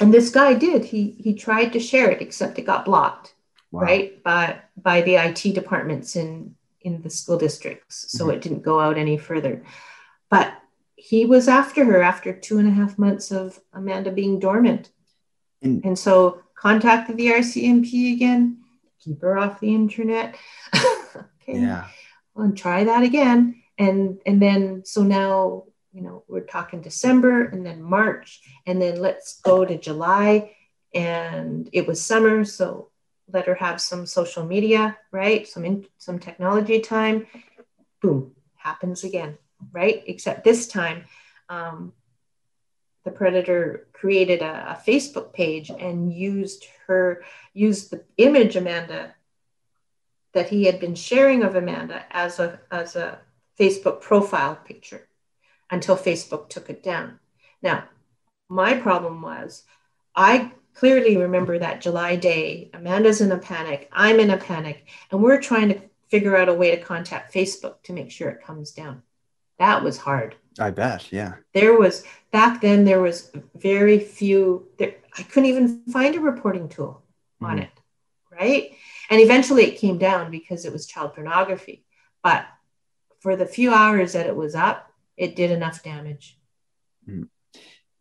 [0.00, 0.84] and this guy did.
[0.84, 3.34] He he tried to share it, except it got blocked
[3.72, 3.80] wow.
[3.80, 8.34] right by by the IT departments in in the school districts so mm-hmm.
[8.34, 9.64] it didn't go out any further
[10.28, 10.52] but
[10.96, 14.90] he was after her after two and a half months of Amanda being dormant
[15.62, 18.58] and, and so contacted the RCMP again
[19.02, 20.36] keep her off the internet
[20.74, 21.86] okay yeah
[22.36, 27.66] and try that again and and then so now you know we're talking december and
[27.66, 30.52] then march and then let's go to july
[30.94, 32.92] and it was summer so
[33.32, 35.46] let her have some social media, right?
[35.46, 37.26] Some in, some technology time.
[38.00, 39.38] Boom, happens again,
[39.72, 40.02] right?
[40.06, 41.04] Except this time,
[41.48, 41.92] um,
[43.04, 49.14] the predator created a, a, Facebook page and used her used the image Amanda
[50.34, 53.18] that he had been sharing of Amanda as a as a
[53.58, 55.08] Facebook profile picture
[55.70, 57.18] until Facebook took it down.
[57.62, 57.84] Now,
[58.48, 59.64] my problem was
[60.14, 62.70] I clearly remember that July day.
[62.74, 63.88] Amanda's in a panic.
[63.92, 64.86] I'm in a panic.
[65.10, 68.44] And we're trying to figure out a way to contact Facebook to make sure it
[68.44, 69.02] comes down.
[69.58, 70.36] That was hard.
[70.58, 71.12] I bet.
[71.12, 71.34] Yeah.
[71.54, 76.68] There was, back then, there was very few, there, I couldn't even find a reporting
[76.68, 77.02] tool
[77.42, 77.46] mm-hmm.
[77.46, 77.70] on it.
[78.30, 78.72] Right.
[79.10, 81.84] And eventually it came down because it was child pornography.
[82.22, 82.46] But
[83.20, 86.38] for the few hours that it was up, it did enough damage.
[87.08, 87.24] Mm-hmm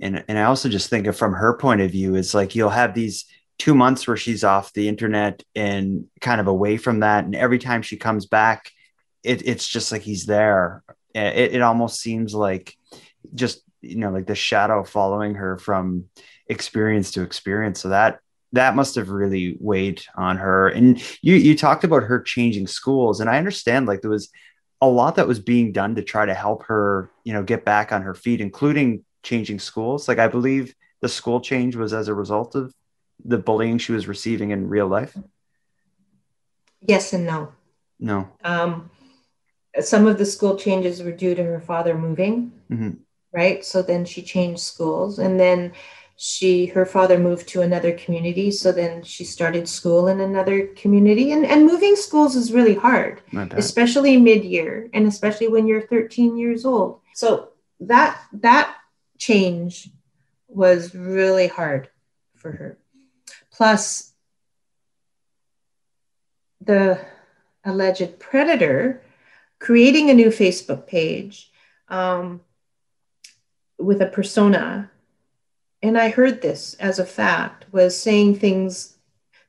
[0.02, 2.70] and and I also just think of from her point of view, it's like you'll
[2.70, 3.26] have these
[3.60, 7.60] two months where she's off the internet and kind of away from that, and every
[7.60, 8.72] time she comes back,
[9.24, 10.84] it, it's just like he's there.
[11.14, 12.76] It, it almost seems like
[13.34, 16.06] just you know like the shadow following her from
[16.48, 17.80] experience to experience.
[17.80, 18.20] So that
[18.54, 20.68] that must have really weighed on her.
[20.68, 24.30] And you you talked about her changing schools, and I understand like there was
[24.82, 27.92] a lot that was being done to try to help her, you know, get back
[27.92, 30.08] on her feet, including changing schools.
[30.08, 32.74] Like I believe the school change was as a result of
[33.24, 35.16] the bullying she was receiving in real life.
[36.82, 37.52] Yes and no.
[38.00, 38.28] No.
[38.44, 38.90] Um,
[39.80, 42.92] some of the school changes were due to her father moving, mm-hmm.
[43.32, 43.64] right?
[43.64, 45.74] So then she changed schools, and then
[46.18, 51.32] she her father moved to another community so then she started school in another community
[51.32, 56.64] and and moving schools is really hard especially mid-year and especially when you're 13 years
[56.64, 57.50] old so
[57.80, 58.76] that that
[59.18, 59.90] change
[60.48, 61.90] was really hard
[62.36, 62.78] for her.
[63.52, 64.14] Plus,
[66.60, 67.00] the
[67.64, 69.01] alleged predator
[69.62, 71.52] creating a new Facebook page
[71.88, 72.42] um,
[73.78, 74.90] with a persona,
[75.84, 78.98] and I heard this as a fact, was saying things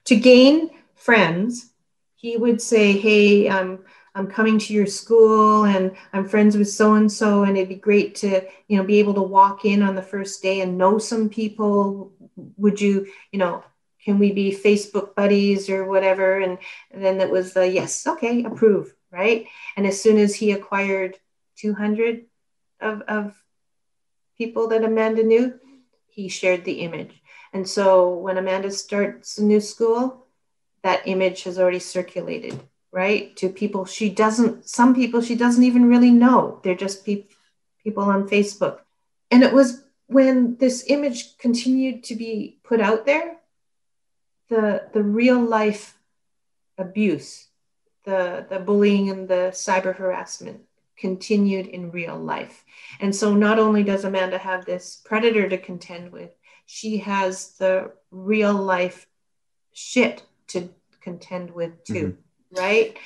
[0.04, 1.70] to gain friends.
[2.14, 3.84] He would say, Hey, um,
[4.14, 7.76] I'm coming to your school and I'm friends with so and so and it'd be
[7.76, 10.98] great to you know be able to walk in on the first day and know
[10.98, 12.12] some people.
[12.58, 13.64] Would you you know
[14.04, 16.40] can we be Facebook buddies or whatever?
[16.40, 16.58] And,
[16.90, 19.46] and then it was the yes okay approve right?
[19.76, 21.18] And as soon as he acquired
[21.58, 22.24] 200
[22.80, 23.42] of, of
[24.38, 25.54] people that Amanda knew
[26.08, 27.22] he shared the image.
[27.52, 30.26] And so when Amanda starts a new school
[30.82, 32.58] that image has already circulated
[32.92, 33.34] right?
[33.36, 36.60] To people she doesn't some people she doesn't even really know.
[36.62, 37.24] They're just pe-
[37.82, 38.80] people on facebook.
[39.30, 43.38] And it was when this image continued to be put out there
[44.48, 45.98] the the real life
[46.78, 47.48] abuse
[48.04, 50.60] the the bullying and the cyber harassment
[50.96, 52.64] continued in real life
[53.00, 56.30] and so not only does amanda have this predator to contend with
[56.66, 59.06] she has the real life
[59.72, 60.68] shit to
[61.00, 62.20] contend with too mm-hmm
[62.56, 62.96] right?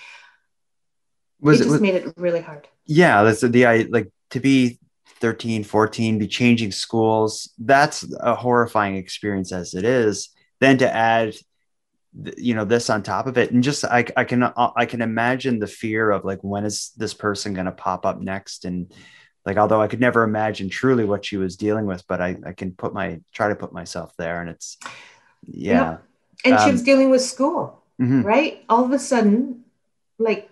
[1.41, 2.67] Was it just it, was, made it really hard.
[2.87, 4.79] Yeah, that's the, the I like to be
[5.21, 7.53] 13, 14, be changing schools.
[7.59, 10.31] That's a horrifying experience as it is.
[10.61, 11.35] Then to add
[12.37, 15.59] you know this on top of it and just I, I can i can imagine
[15.59, 18.91] the fear of like when is this person going to pop up next and
[19.45, 22.53] like although i could never imagine truly what she was dealing with but i i
[22.53, 24.79] can put my try to put myself there and it's
[25.49, 25.99] yeah,
[26.45, 28.23] and um, she was dealing with school mm-hmm.
[28.23, 28.65] right?
[28.69, 29.65] All of a sudden,
[30.19, 30.51] like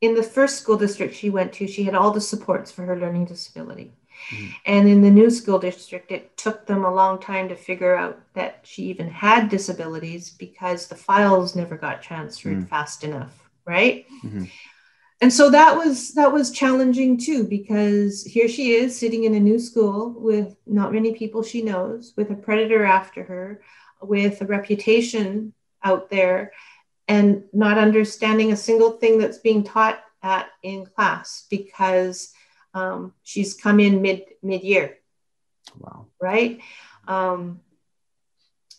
[0.00, 2.98] in the first school district she went to, she had all the supports for her
[2.98, 3.92] learning disability.
[4.30, 4.46] Mm-hmm.
[4.66, 8.20] And in the new school district, it took them a long time to figure out
[8.34, 12.66] that she even had disabilities because the files never got transferred mm-hmm.
[12.66, 14.06] fast enough, right?
[14.24, 14.44] Mm-hmm.
[15.20, 19.40] And so that was that was challenging too because here she is sitting in a
[19.40, 23.62] new school with not many people she knows, with a predator after her,
[24.00, 25.52] with a reputation
[25.84, 26.52] out there
[27.08, 32.32] and not understanding a single thing that's being taught at in class because
[32.74, 34.98] um, she's come in mid mid year.
[35.78, 36.06] Wow.
[36.20, 36.60] Right.
[37.06, 37.60] Um,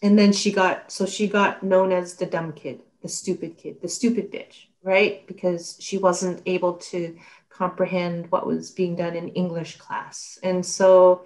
[0.01, 3.81] and then she got so she got known as the dumb kid, the stupid kid,
[3.81, 5.25] the stupid bitch, right?
[5.27, 7.17] Because she wasn't able to
[7.49, 10.39] comprehend what was being done in English class.
[10.43, 11.23] And so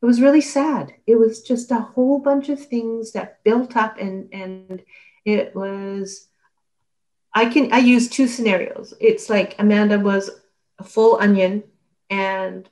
[0.00, 0.94] it was really sad.
[1.06, 4.82] It was just a whole bunch of things that built up and and
[5.24, 6.28] it was
[7.34, 10.30] i can i use two scenarios it's like amanda was
[10.78, 11.62] a full onion
[12.14, 12.68] and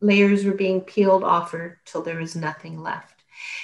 [0.00, 3.22] layers were being peeled off her till there was nothing left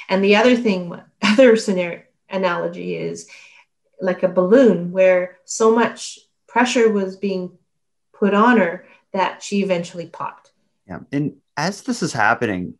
[0.08, 3.28] and the other thing other scenario analogy is
[4.00, 7.56] like a balloon where so much pressure was being
[8.12, 10.52] put on her that she eventually popped
[10.88, 12.74] yeah and as this is happening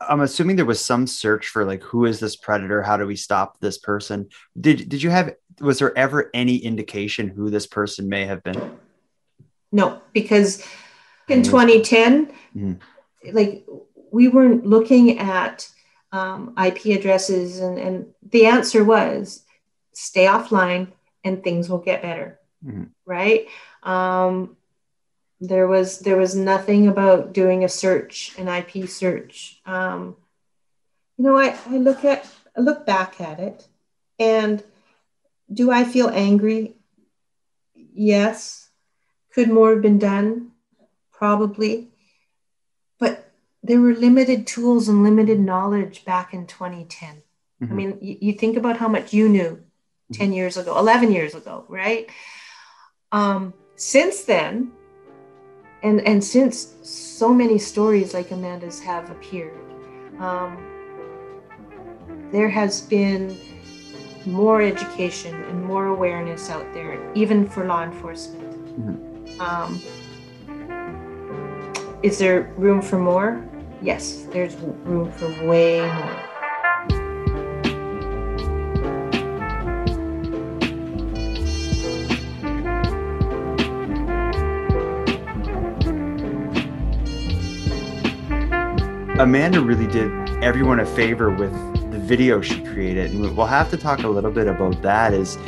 [0.00, 2.80] I'm assuming there was some search for like who is this predator?
[2.80, 4.30] How do we stop this person?
[4.58, 8.78] Did did you have was there ever any indication who this person may have been?
[9.72, 10.64] No, because
[11.28, 12.72] in 2010, mm-hmm.
[13.32, 13.66] like
[14.10, 15.68] we weren't looking at
[16.12, 19.44] um, IP addresses, and and the answer was
[19.92, 20.88] stay offline
[21.22, 22.84] and things will get better, mm-hmm.
[23.06, 23.46] right?
[23.82, 24.56] Um,
[25.40, 30.16] there was there was nothing about doing a search an ip search um,
[31.16, 33.66] you know I, I look at i look back at it
[34.18, 34.62] and
[35.52, 36.76] do i feel angry
[37.74, 38.68] yes
[39.32, 40.52] could more have been done
[41.24, 41.88] probably
[42.98, 47.22] but there were limited tools and limited knowledge back in 2010.
[47.62, 47.72] Mm-hmm.
[47.72, 49.58] I mean, you, you, think about how much you knew
[50.12, 52.10] 10 years ago, 11 years ago, right?
[53.10, 54.72] Um, since then,
[55.82, 59.64] and, and since so many stories like Amanda's have appeared,
[60.18, 60.50] um,
[62.32, 63.34] there has been
[64.26, 68.50] more education and more awareness out there, even for law enforcement.
[68.78, 69.40] Mm-hmm.
[69.40, 69.80] Um,
[72.04, 73.42] is there room for more?
[73.80, 76.20] Yes, there's room for way more.
[89.18, 90.10] Amanda really did
[90.44, 91.52] everyone a favor with
[91.90, 93.12] the video she created.
[93.12, 95.38] And we'll have to talk a little bit about that is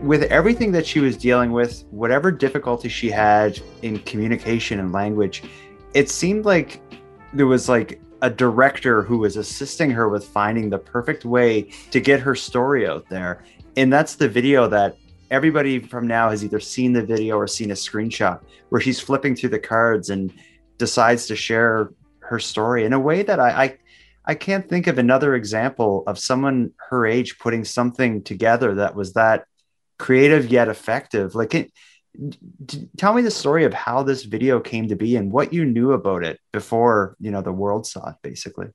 [0.00, 5.42] with everything that she was dealing with, whatever difficulty she had in communication and language,
[5.96, 6.82] it seemed like
[7.32, 12.00] there was like a director who was assisting her with finding the perfect way to
[12.00, 13.42] get her story out there.
[13.78, 14.98] And that's the video that
[15.30, 19.34] everybody from now has either seen the video or seen a screenshot where she's flipping
[19.34, 20.34] through the cards and
[20.76, 21.88] decides to share
[22.18, 23.78] her story in a way that I, I
[24.26, 29.14] I can't think of another example of someone her age putting something together that was
[29.14, 29.46] that
[29.98, 31.34] creative yet effective.
[31.34, 31.72] Like, it,
[32.96, 35.92] tell me the story of how this video came to be and what you knew
[35.92, 38.16] about it before you know the world saw it.
[38.22, 38.68] Basically,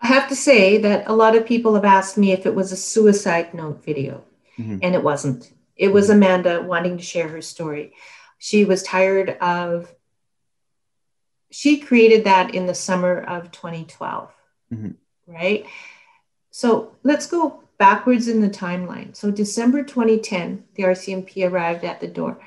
[0.00, 2.72] I have to say that a lot of people have asked me if it was
[2.72, 4.24] a suicide note video,
[4.58, 4.78] mm-hmm.
[4.82, 5.52] and it wasn't.
[5.76, 6.22] It was mm-hmm.
[6.22, 7.94] Amanda wanting to share her story.
[8.38, 9.94] She was tired of
[11.50, 14.30] she created that in the summer of 2012,
[14.72, 14.90] mm-hmm.
[15.26, 15.66] right?
[16.50, 19.16] So let's go backwards in the timeline.
[19.16, 22.38] So December 2010, the RCMP arrived at the door.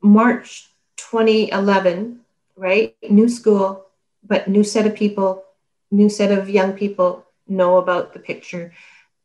[0.00, 2.20] March 2011,
[2.54, 2.94] right?
[3.10, 3.86] New school,
[4.22, 5.42] but new set of people,
[5.90, 8.72] new set of young people know about the picture.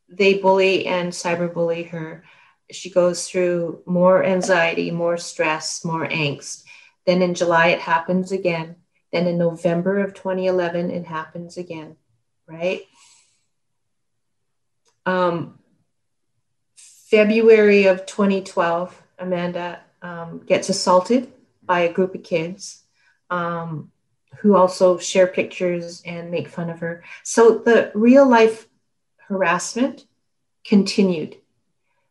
[0.09, 2.23] They bully and cyberbully her.
[2.71, 6.63] She goes through more anxiety, more stress, more angst.
[7.05, 8.77] Then in July, it happens again.
[9.11, 11.95] Then in November of 2011, it happens again,
[12.47, 12.81] right?
[15.05, 15.59] Um,
[16.75, 21.31] February of 2012, Amanda um, gets assaulted
[21.63, 22.83] by a group of kids
[23.29, 23.91] um,
[24.39, 27.03] who also share pictures and make fun of her.
[27.23, 28.67] So the real life
[29.27, 30.05] harassment
[30.65, 31.37] continued.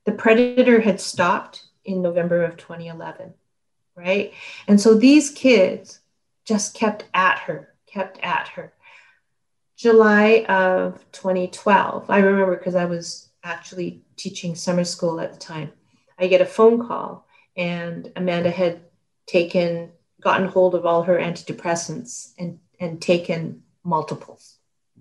[0.05, 3.35] The predator had stopped in November of 2011
[4.01, 4.33] right?
[4.67, 6.01] And so these kids
[6.45, 8.73] just kept at her, kept at her.
[9.81, 15.73] July of 2012, I remember because I was actually teaching summer school at the time.
[16.19, 17.27] I get a phone call,
[17.57, 18.83] and Amanda had
[19.27, 24.57] taken, gotten hold of all her antidepressants and, and taken multiples,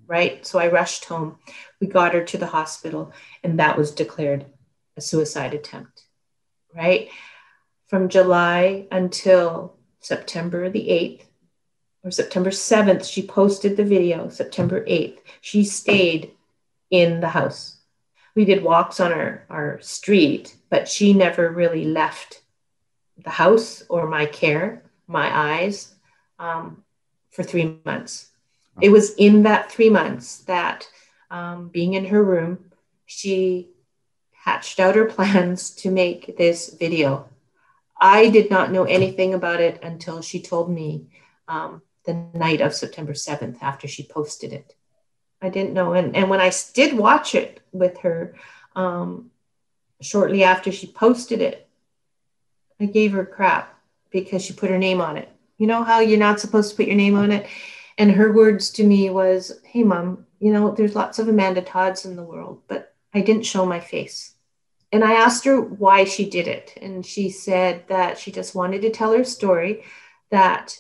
[0.07, 0.47] right?
[0.47, 1.39] So I rushed home.
[1.82, 3.11] We got her to the hospital,
[3.43, 4.45] and that was declared
[4.95, 6.03] a suicide attempt,
[6.73, 7.09] right?
[7.89, 11.25] from July until September the 8th
[12.04, 14.30] or September 7th, she posted the video.
[14.30, 16.32] September 8th, she stayed
[16.89, 17.78] in the house.
[18.36, 22.41] We did walks on our, our street, but she never really left
[23.24, 25.93] the house or my care, my eyes,
[26.38, 26.84] um,
[27.32, 28.30] for three months.
[28.82, 30.88] It was in that three months that,
[31.30, 32.72] um, being in her room,
[33.06, 33.70] she
[34.32, 37.28] hatched out her plans to make this video
[38.00, 41.08] I did not know anything about it until she told me
[41.47, 44.76] um, the night of September 7th after she posted it.
[45.41, 45.93] I didn't know.
[45.93, 48.36] And, and when I did watch it with her
[48.76, 49.32] um,
[50.02, 51.68] shortly after she posted it,
[52.80, 53.78] I gave her crap
[54.12, 55.30] because she put her name on it.
[55.58, 57.47] You know how you're not supposed to put your name on it?
[57.97, 62.06] And her words to me was, Hey, mom, you know, there's lots of Amanda Todds
[62.06, 64.36] in the world, but I didn't show my face
[64.91, 66.74] and I asked her why she did it.
[66.82, 69.84] And she said that she just wanted to tell her story,
[70.32, 70.80] that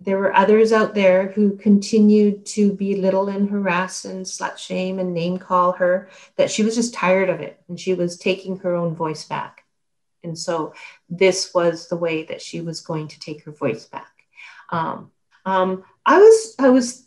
[0.00, 5.12] there were others out there who continued to belittle and harass and slut shame and
[5.12, 8.74] name call her, that she was just tired of it and she was taking her
[8.74, 9.64] own voice back.
[10.22, 10.72] And so
[11.08, 14.12] this was the way that she was going to take her voice back.
[14.70, 15.10] Um,
[15.44, 17.06] um, I was I was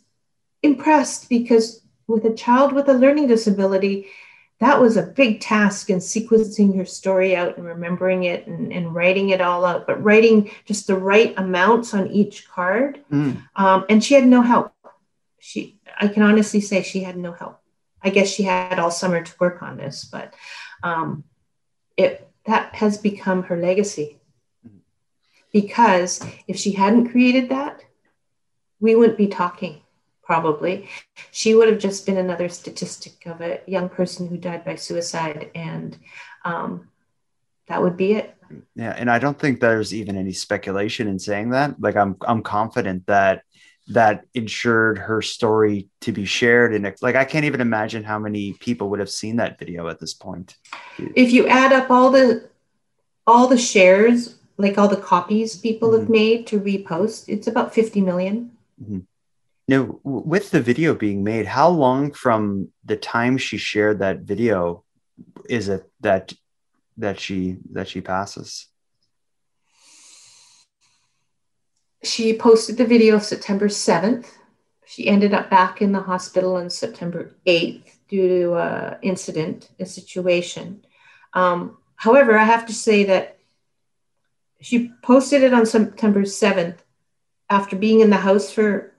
[0.63, 4.07] impressed because with a child with a learning disability,
[4.61, 8.93] that was a big task in sequencing her story out and remembering it and, and
[8.93, 13.03] writing it all out, but writing just the right amounts on each card.
[13.11, 13.41] Mm.
[13.55, 14.71] Um, and she had no help.
[15.39, 17.59] She, I can honestly say she had no help.
[18.03, 20.35] I guess she had all summer to work on this, but
[20.83, 21.23] um,
[21.97, 24.19] it that has become her legacy.
[25.51, 27.83] Because if she hadn't created that,
[28.79, 29.81] we wouldn't be talking
[30.23, 30.89] probably.
[31.31, 35.51] She would have just been another statistic of a young person who died by suicide,
[35.55, 35.97] and
[36.45, 36.89] um,
[37.67, 38.35] that would be it.
[38.75, 41.79] Yeah, and I don't think there's even any speculation in saying that.
[41.79, 43.43] Like, I'm I'm confident that
[43.87, 48.53] that ensured her story to be shared and like i can't even imagine how many
[48.53, 50.55] people would have seen that video at this point
[51.15, 52.47] if you add up all the
[53.25, 56.01] all the shares like all the copies people mm-hmm.
[56.01, 58.51] have made to repost it's about 50 million.
[58.81, 58.99] Mm-hmm.
[59.67, 64.83] Now with the video being made how long from the time she shared that video
[65.49, 66.33] is it that
[66.97, 68.71] that she that she passes
[72.03, 74.25] she posted the video September 7th.
[74.85, 79.85] She ended up back in the hospital on September 8th due to an incident, a
[79.85, 80.83] situation.
[81.33, 83.37] Um, however, I have to say that
[84.59, 86.77] she posted it on September 7th
[87.49, 88.90] after being in the house for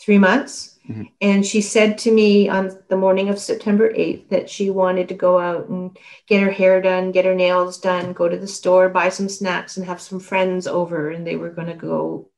[0.00, 0.78] three months.
[0.88, 1.02] Mm-hmm.
[1.20, 5.14] And she said to me on the morning of September 8th that she wanted to
[5.14, 5.96] go out and
[6.26, 9.76] get her hair done, get her nails done, go to the store, buy some snacks,
[9.76, 11.10] and have some friends over.
[11.10, 12.30] And they were going to go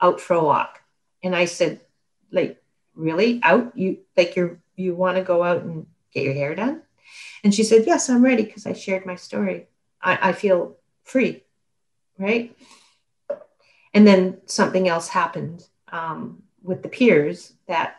[0.00, 0.80] out for a walk.
[1.22, 1.80] And I said,
[2.30, 2.62] like,
[2.94, 3.40] really?
[3.42, 3.76] Out?
[3.76, 6.82] You like you're you want to go out and get your hair done?
[7.42, 9.68] And she said, Yes, I'm ready because I shared my story.
[10.02, 11.44] I, I feel free.
[12.18, 12.56] Right.
[13.94, 15.64] And then something else happened.
[15.90, 17.96] Um, with the peers that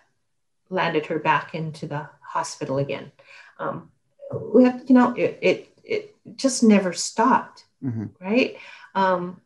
[0.69, 3.11] landed her back into the hospital again.
[3.57, 3.91] Um,
[4.31, 8.05] we have, you know, it, it, it just never stopped, mm-hmm.
[8.21, 8.57] right?
[8.95, 9.41] Um,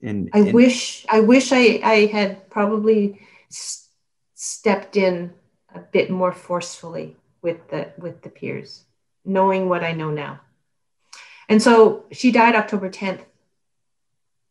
[0.00, 3.20] in, I wish, I wish I, I had probably
[3.50, 3.88] s-
[4.34, 5.32] stepped in
[5.74, 8.84] a bit more forcefully with the with the peers,
[9.24, 10.40] knowing what I know now.
[11.48, 13.22] And so she died October 10th,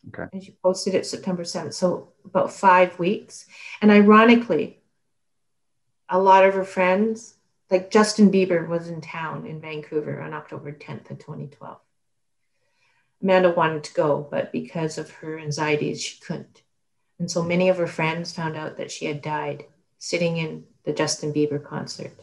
[0.10, 0.28] Okay.
[0.32, 1.74] And she posted it September 7th.
[1.74, 3.45] So about five weeks.
[3.82, 4.82] And ironically,
[6.10, 7.36] a lot of her friends,
[7.70, 11.78] like Justin Bieber was in town in Vancouver on October 10th of 2012.
[13.22, 16.62] Amanda wanted to go, but because of her anxieties, she couldn't.
[17.20, 19.66] And so many of her friends found out that she had died
[19.97, 22.14] sitting in the Justin Bieber concert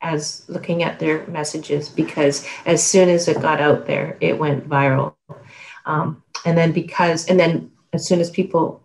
[0.00, 4.68] as looking at their messages because as soon as it got out there, it went
[4.68, 5.14] viral.
[5.84, 8.82] Um, and then because, and then as soon as people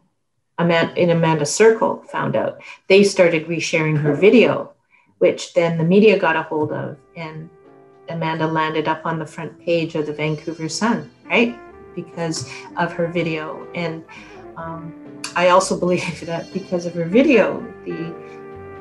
[0.59, 4.73] in Amanda's circle found out, they started resharing her video,
[5.19, 7.49] which then the media got a hold of, and
[8.09, 11.57] Amanda landed up on the front page of the Vancouver Sun, right?
[11.95, 13.67] Because of her video.
[13.75, 14.03] And
[14.55, 14.93] um,
[15.35, 18.13] I also believe that because of her video, the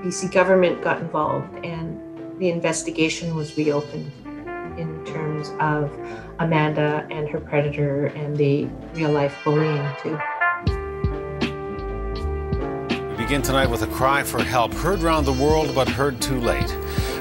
[0.03, 2.01] BC government got involved and
[2.39, 4.13] the investigation was reopened
[4.79, 5.91] in terms of
[6.39, 10.19] Amanda and her predator and the real life bullying, too.
[13.11, 16.41] We begin tonight with a cry for help heard around the world but heard too
[16.41, 16.71] late.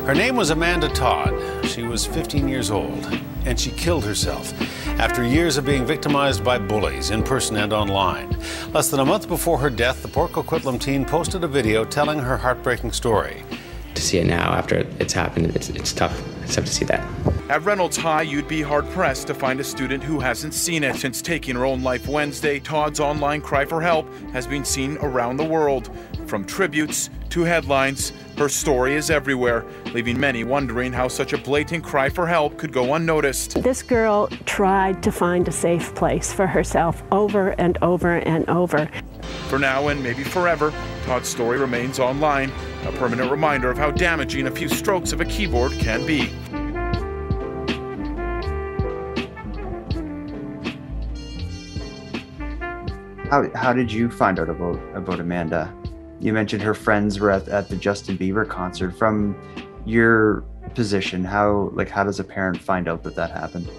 [0.06, 1.34] Her name was Amanda Todd.
[1.66, 3.06] She was 15 years old
[3.46, 4.54] and she killed herself
[5.00, 8.36] after years of being victimized by bullies in person and online.
[8.72, 12.20] Less than a month before her death, the Port Coquitlam teen posted a video telling
[12.20, 13.65] her heartbreaking story to
[14.06, 16.22] see it now after it's happened, it's, it's tough.
[16.44, 17.06] It's tough to see that.
[17.50, 20.96] At Reynolds High, you'd be hard pressed to find a student who hasn't seen it.
[20.96, 25.38] Since taking her own life Wednesday, Todd's online cry for help has been seen around
[25.38, 25.90] the world.
[26.26, 31.84] From tributes to headlines, her story is everywhere, leaving many wondering how such a blatant
[31.84, 33.62] cry for help could go unnoticed.
[33.62, 38.90] This girl tried to find a safe place for herself over and over and over.
[39.50, 40.74] For now and maybe forever,
[41.06, 42.52] Todd's story remains online,
[42.86, 46.32] a permanent reminder of how damaging a few strokes of a keyboard can be.
[53.30, 55.74] How, how did you find out about, about Amanda?
[56.20, 58.92] You mentioned her friends were at, at the Justin Bieber concert.
[58.92, 59.36] From
[59.86, 63.70] your position, how like how does a parent find out that that happened?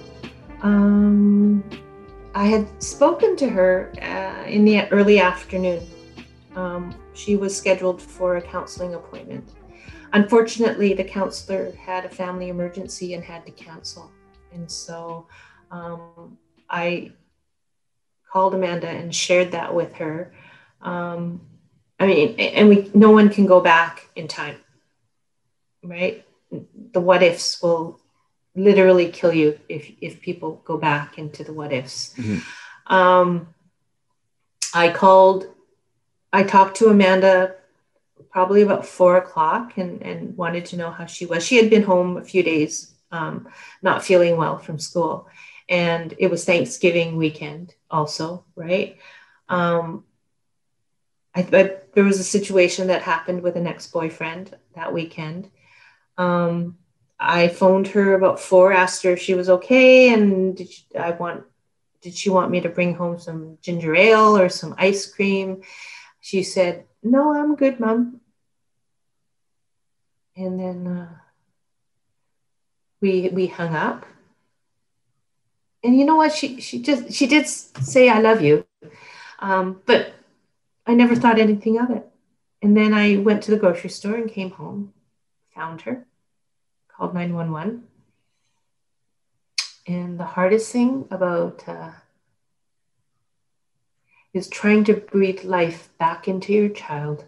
[0.63, 1.63] Um,
[2.37, 5.83] I had spoken to her uh, in the early afternoon.
[6.55, 9.49] Um, she was scheduled for a counseling appointment.
[10.13, 14.13] Unfortunately, the counselor had a family emergency and had to cancel.
[14.53, 15.29] And so
[15.71, 16.37] um,
[16.69, 17.13] I
[18.31, 20.35] called Amanda and shared that with her.
[20.83, 21.41] Um,
[21.99, 24.57] I mean, and we no one can go back in time,
[25.83, 26.23] right?
[26.93, 27.99] The what ifs will
[28.57, 32.15] literally kill you if if people go back into the what ifs.
[32.15, 32.93] Mm-hmm.
[32.93, 33.49] Um,
[34.75, 35.47] I called,
[36.33, 37.55] I talked to Amanda
[38.31, 41.45] probably about four o'clock and, and wanted to know how she was.
[41.45, 43.49] She had been home a few days, um,
[43.81, 45.29] not feeling well from school.
[45.69, 48.99] And it was Thanksgiving weekend also, right?
[49.49, 50.05] Um,
[51.35, 55.51] I, I, there was a situation that happened with an ex-boyfriend that weekend.
[56.19, 56.77] Um,
[57.19, 61.11] I phoned her about four, asked her if she was okay, and did she, I
[61.13, 61.45] want
[62.03, 65.63] did she want me to bring home some ginger ale or some ice cream?
[66.21, 68.21] She said, "No, I'm good, mom."
[70.37, 71.17] And then uh,
[73.01, 74.05] we we hung up.
[75.83, 76.33] And you know what?
[76.33, 78.67] She she just she did say I love you,
[79.39, 80.13] um, but
[80.87, 82.07] I never thought anything of it.
[82.63, 84.93] And then I went to the grocery store and came home,
[85.55, 86.07] found her,
[86.97, 87.85] called 911.
[89.87, 91.91] And the hardest thing about uh,
[94.33, 97.25] is trying to breathe life back into your child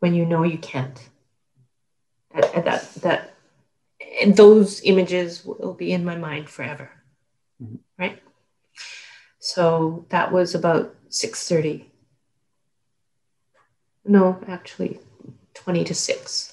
[0.00, 1.08] when you know you can't.
[2.34, 3.34] That, that, that
[4.20, 6.90] and those images will be in my mind forever.
[7.62, 7.76] Mm-hmm.
[7.98, 8.22] Right.
[9.38, 11.86] So that was about 6:30
[14.04, 14.98] no, actually,
[15.54, 16.51] 20 to 6.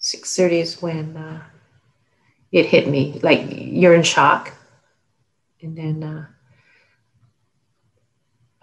[0.00, 1.42] 6.30 is when uh,
[2.52, 3.18] it hit me.
[3.22, 4.52] Like, you're in shock.
[5.60, 6.26] And then uh,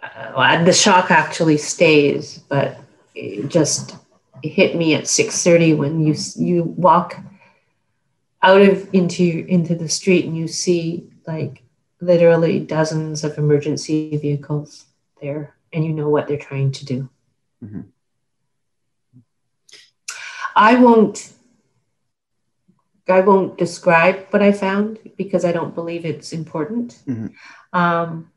[0.02, 2.80] uh, the shock actually stays, but
[3.14, 3.96] it just
[4.44, 7.18] it hit me at 6.30 when you you walk
[8.42, 11.64] out of into into the street and you see like
[12.02, 14.86] literally dozens of emergency vehicles
[15.22, 17.10] there and you know what they're trying to do
[17.64, 17.82] Mm-hmm.
[20.56, 21.32] I won't
[23.08, 27.00] I won't describe what I found because I don't believe it's important.
[27.08, 27.28] Mm-hmm.
[27.78, 28.32] Um,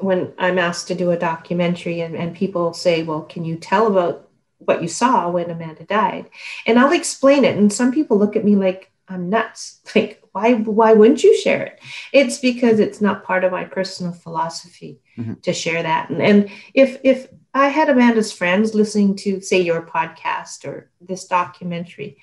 [0.00, 3.86] when I'm asked to do a documentary and, and people say, well, can you tell
[3.86, 4.28] about
[4.58, 6.30] what you saw when Amanda died?
[6.66, 7.56] And I'll explain it.
[7.56, 9.80] And some people look at me like I'm nuts.
[9.94, 11.80] Like, why, why wouldn't you share it?
[12.12, 15.34] It's because it's not part of my personal philosophy mm-hmm.
[15.42, 16.10] to share that.
[16.10, 21.26] And, and if, if I had Amanda's friends listening to, say, your podcast or this
[21.26, 22.18] documentary.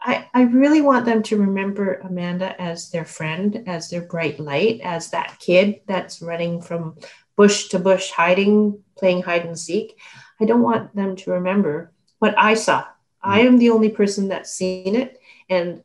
[0.00, 4.80] I, I really want them to remember Amanda as their friend, as their bright light,
[4.84, 6.96] as that kid that's running from
[7.34, 9.98] bush to bush, hiding, playing hide and seek.
[10.40, 12.84] I don't want them to remember what I saw.
[13.20, 15.18] I am the only person that's seen it,
[15.50, 15.82] and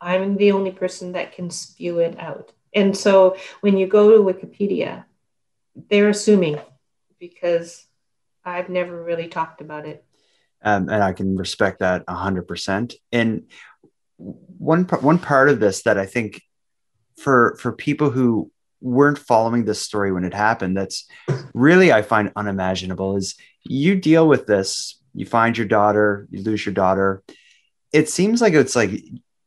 [0.00, 2.52] I'm the only person that can spew it out.
[2.74, 5.04] And so when you go to Wikipedia,
[5.90, 6.58] they're assuming
[7.18, 7.86] because
[8.44, 10.04] I've never really talked about it.
[10.62, 12.94] Um, and I can respect that a hundred percent.
[13.12, 13.44] And
[14.16, 16.42] one one part of this that I think
[17.18, 21.06] for for people who weren't following this story when it happened, that's
[21.54, 26.64] really I find unimaginable is you deal with this, you find your daughter, you lose
[26.64, 27.22] your daughter.
[27.92, 29.02] It seems like it's like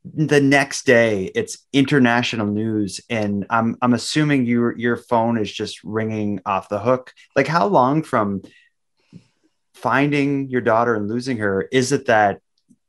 [0.05, 5.83] the next day it's international news and i'm i'm assuming your your phone is just
[5.83, 7.13] ringing off the hook.
[7.35, 8.41] Like how long from
[9.73, 12.39] finding your daughter and losing her is it that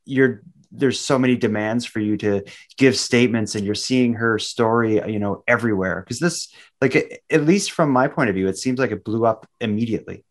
[0.05, 0.43] you're
[0.73, 2.45] there's so many demands for you to
[2.77, 6.01] give statements and you're seeing her story you know everywhere?
[6.01, 9.27] Because this like at least from my point of view it seems like it blew
[9.27, 10.25] up immediately.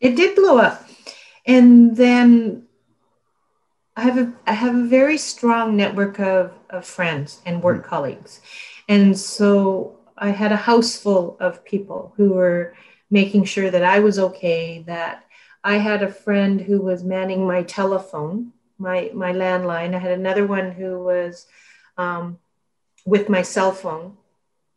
[0.00, 0.88] It did blow up.
[1.46, 2.66] And then
[3.96, 7.88] i have a i have a very strong network of, of friends and work mm-hmm.
[7.88, 8.40] colleagues
[8.88, 12.74] and so i had a house full of people who were
[13.10, 15.26] making sure that i was okay that
[15.66, 19.96] I had a friend who was manning my telephone, my my landline.
[19.96, 21.48] I had another one who was
[21.98, 22.38] um,
[23.04, 24.16] with my cell phone,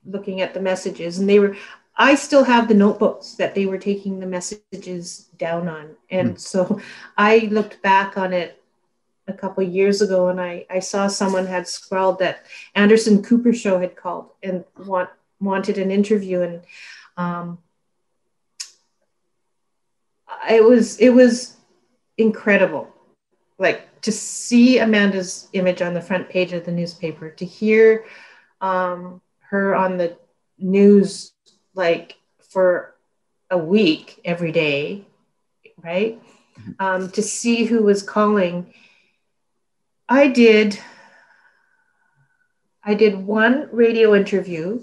[0.03, 1.55] looking at the messages, and they were.
[1.95, 6.39] I still have the notebooks that they were taking the messages down on, and mm.
[6.39, 6.81] so
[7.15, 8.58] I looked back on it
[9.29, 13.79] a couple years ago, and I I saw someone had scrawled that Anderson Cooper show
[13.79, 15.09] had called and want
[15.39, 16.61] wanted an interview, and
[17.17, 17.59] um,
[20.49, 21.57] it was it was
[22.17, 22.87] incredible
[23.57, 28.05] like to see amanda's image on the front page of the newspaper to hear
[28.61, 30.17] um, her on the
[30.57, 31.33] news
[31.75, 32.95] like for
[33.49, 35.05] a week every day
[35.81, 36.21] right
[36.59, 36.71] mm-hmm.
[36.79, 38.73] um, to see who was calling
[40.09, 40.79] i did
[42.83, 44.81] i did one radio interview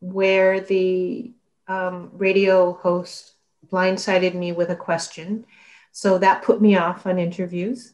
[0.00, 1.32] where the
[1.68, 3.34] um, radio host
[3.70, 5.44] blindsided me with a question.
[5.92, 7.92] So that put me off on interviews.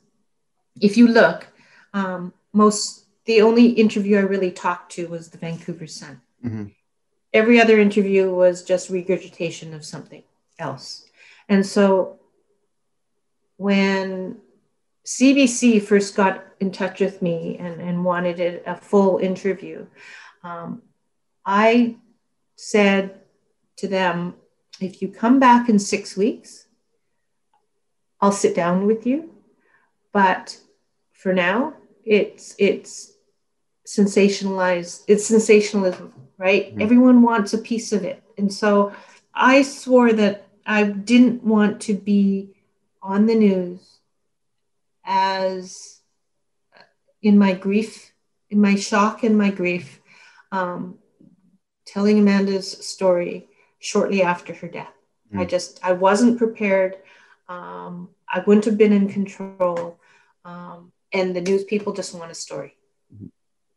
[0.81, 1.47] If you look,
[1.95, 6.21] um, most the only interview I really talked to was the Vancouver Sun.
[6.45, 6.65] Mm-hmm.
[7.33, 10.23] Every other interview was just regurgitation of something
[10.59, 11.07] else.
[11.49, 12.19] And so
[13.57, 14.39] when
[15.05, 19.87] CBC first got in touch with me and, and wanted a full interview,
[20.45, 20.83] um,
[21.45, 21.97] I
[22.57, 23.21] said
[23.77, 24.35] to them,
[24.81, 26.67] if you come back in six weeks,
[28.21, 29.31] I'll sit down with you.
[30.13, 30.57] But
[31.13, 31.75] for now,
[32.05, 33.13] it's it's
[33.87, 35.03] sensationalized.
[35.09, 36.71] It's sensationalism, right?
[36.71, 36.83] Mm-hmm.
[36.83, 38.93] Everyone wants a piece of it, and so
[39.35, 42.51] I swore that I didn't want to be
[43.03, 43.92] on the news
[45.05, 46.01] as
[47.23, 48.13] in my grief,
[48.51, 50.01] in my shock and my grief,
[50.51, 50.99] um,
[51.87, 53.49] telling Amanda's story
[53.79, 54.93] shortly after her death.
[55.33, 55.41] Mm.
[55.41, 56.97] I just, I wasn't prepared.
[57.49, 59.99] Um, I wouldn't have been in control.
[60.45, 62.75] Um, and the news people just want a story.
[63.15, 63.27] Mm-hmm.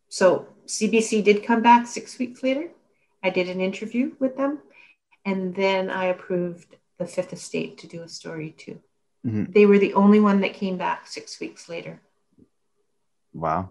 [0.09, 2.69] So CBC did come back six weeks later.
[3.23, 4.59] I did an interview with them.
[5.25, 8.79] And then I approved the Fifth Estate to do a story too.
[9.25, 9.51] Mm-hmm.
[9.51, 11.99] They were the only one that came back six weeks later.
[13.33, 13.69] Wow.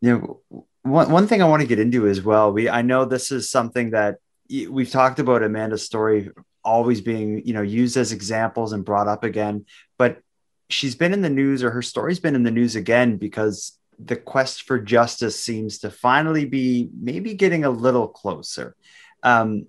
[0.00, 3.04] You know, one, one thing I want to get into as well, we I know
[3.04, 4.18] this is something that
[4.50, 6.30] we've talked about Amanda's story
[6.64, 9.66] always being, you know, used as examples and brought up again,
[9.98, 10.20] but
[10.68, 14.16] she's been in the news or her story's been in the news again because the
[14.16, 18.74] quest for justice seems to finally be maybe getting a little closer.
[19.22, 19.66] Um,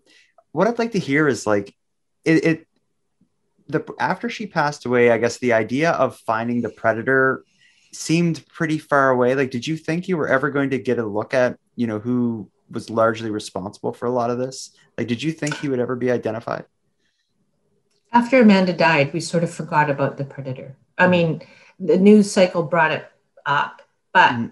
[0.51, 1.75] what I'd like to hear is like
[2.23, 2.64] it, it
[3.68, 7.43] the after she passed away, I guess the idea of finding the predator
[7.91, 9.36] seemed pretty far away.
[9.36, 11.99] Like, did you think you were ever going to get a look at, you know,
[11.99, 14.72] who was largely responsible for a lot of this?
[14.97, 16.66] Like, did you think he would ever be identified?
[18.11, 20.78] After Amanda died, we sort of forgot about the predator.
[20.97, 21.41] I mean,
[21.80, 23.05] the news cycle brought it
[23.45, 23.82] up,
[24.13, 24.47] but mm-hmm.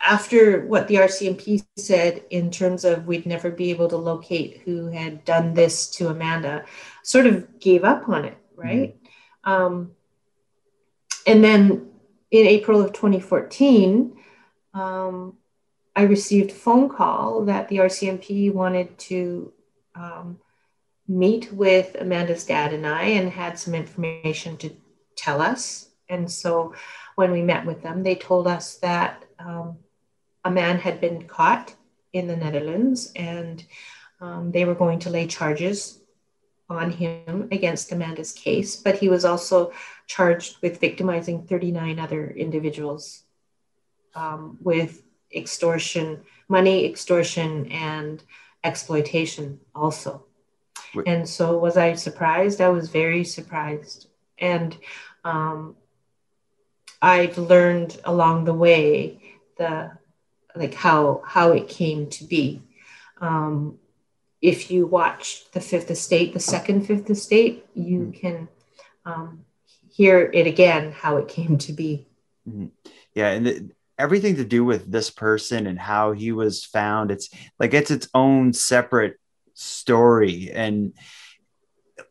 [0.00, 4.88] After what the RCMP said in terms of we'd never be able to locate who
[4.88, 6.64] had done this to Amanda,
[7.02, 8.96] sort of gave up on it, right?
[9.44, 9.50] Mm-hmm.
[9.50, 9.92] Um,
[11.26, 11.88] and then
[12.30, 14.16] in April of 2014,
[14.74, 15.36] um,
[15.96, 19.52] I received a phone call that the RCMP wanted to
[19.94, 20.38] um,
[21.08, 24.70] meet with Amanda's dad and I and had some information to
[25.16, 25.88] tell us.
[26.08, 26.74] And so
[27.20, 29.76] when we met with them, they told us that um,
[30.42, 31.74] a man had been caught
[32.14, 33.62] in the Netherlands and
[34.22, 36.00] um, they were going to lay charges
[36.70, 39.70] on him against Amanda's case, but he was also
[40.06, 43.24] charged with victimizing 39 other individuals
[44.14, 45.02] um, with
[45.34, 48.24] extortion, money extortion, and
[48.64, 50.24] exploitation also.
[50.94, 51.06] Wait.
[51.06, 52.62] And so, was I surprised?
[52.62, 54.08] I was very surprised.
[54.38, 54.74] And
[55.22, 55.76] um,
[57.02, 59.20] I've learned along the way
[59.56, 59.92] the
[60.54, 62.62] like how how it came to be.
[63.20, 63.78] Um,
[64.40, 68.10] if you watch the Fifth Estate, the second Fifth Estate, you mm-hmm.
[68.12, 68.48] can
[69.04, 69.44] um,
[69.90, 72.06] hear it again how it came to be.
[72.48, 72.66] Mm-hmm.
[73.14, 77.28] Yeah, and the, everything to do with this person and how he was found, it's
[77.58, 79.16] like it's its own separate
[79.54, 80.50] story.
[80.50, 80.94] And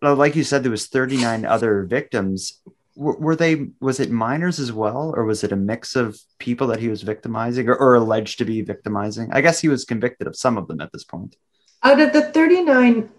[0.01, 2.61] like you said, there was 39 other victims.
[2.95, 3.67] Were, they?
[3.79, 7.01] Was it minors as well, or was it a mix of people that he was
[7.01, 9.29] victimizing or, or alleged to be victimizing?
[9.31, 11.37] I guess he was convicted of some of them at this point.
[11.81, 13.09] Out of the 39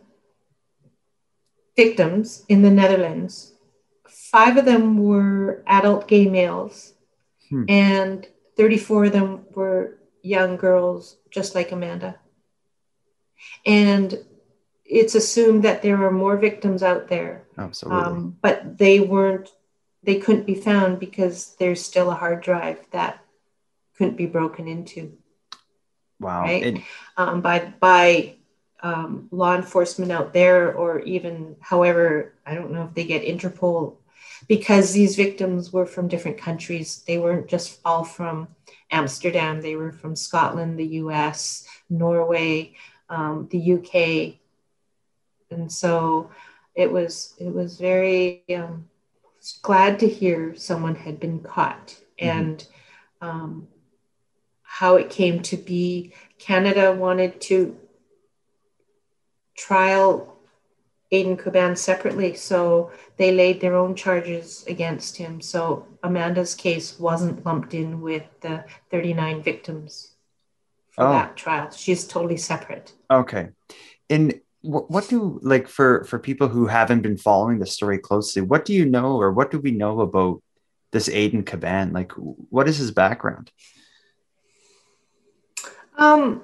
[1.76, 3.54] victims in the Netherlands,
[4.06, 6.92] five of them were adult gay males,
[7.48, 7.64] hmm.
[7.68, 12.16] and 34 of them were young girls, just like Amanda.
[13.64, 14.18] And
[14.84, 17.46] it's assumed that there are more victims out there.
[17.56, 18.02] Absolutely.
[18.02, 19.50] Um, but they weren't,
[20.03, 23.22] they couldn't be found because there's still a hard drive that
[23.96, 25.16] couldn't be broken into.
[26.18, 26.42] Wow.
[26.42, 26.62] Right.
[26.62, 26.82] And-
[27.16, 28.36] um, by, by
[28.82, 33.96] um, law enforcement out there, or even however, I don't know if they get Interpol,
[34.48, 37.03] because these victims were from different countries.
[37.07, 38.48] They weren't just all from
[38.90, 42.74] Amsterdam, they were from Scotland, the US, Norway,
[43.09, 44.38] um, the UK.
[45.51, 46.30] And so
[46.74, 48.88] it was it was very um,
[49.62, 52.28] glad to hear someone had been caught mm-hmm.
[52.28, 52.66] and
[53.20, 53.68] um,
[54.62, 56.12] how it came to be.
[56.38, 57.76] Canada wanted to
[59.57, 60.38] trial
[61.12, 65.41] Aydin Coban separately, so they laid their own charges against him.
[65.41, 70.12] So Amanda's case wasn't lumped in with the 39 victims
[70.91, 71.12] for oh.
[71.12, 71.70] that trial.
[71.70, 72.93] She's totally separate.
[73.11, 73.49] Okay.
[74.09, 78.64] And what do like for for people who haven't been following the story closely, what
[78.64, 80.42] do you know or what do we know about
[80.90, 81.92] this Aydin Coban?
[81.92, 83.50] Like what is his background?
[85.96, 86.42] Um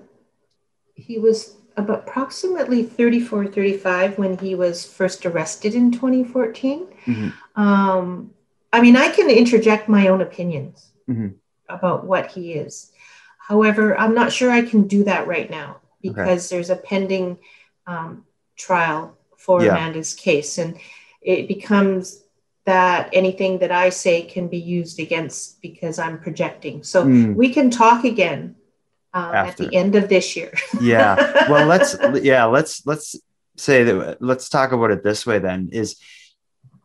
[0.95, 6.87] he was about approximately 34, 35 when he was first arrested in 2014.
[7.05, 7.61] Mm-hmm.
[7.61, 8.31] Um,
[8.73, 11.29] I mean, I can interject my own opinions mm-hmm.
[11.69, 12.93] about what he is.
[13.39, 16.57] However, I'm not sure I can do that right now because okay.
[16.57, 17.39] there's a pending
[17.87, 18.25] um,
[18.57, 19.73] trial for Yeah.
[19.73, 20.59] Amanda's case.
[20.59, 20.77] And
[21.23, 22.23] it becomes
[22.65, 26.83] that anything that I say can be used against because I'm projecting.
[26.83, 27.35] So Mm.
[27.37, 28.57] we can talk again
[29.15, 30.53] um, at the end of this year.
[30.81, 31.15] yeah
[31.51, 33.17] well let's yeah let's let's
[33.57, 35.97] say that let's talk about it this way then is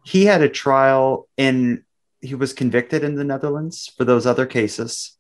[0.06, 1.84] he had a trial in
[2.22, 5.18] he was convicted in the netherlands for those other cases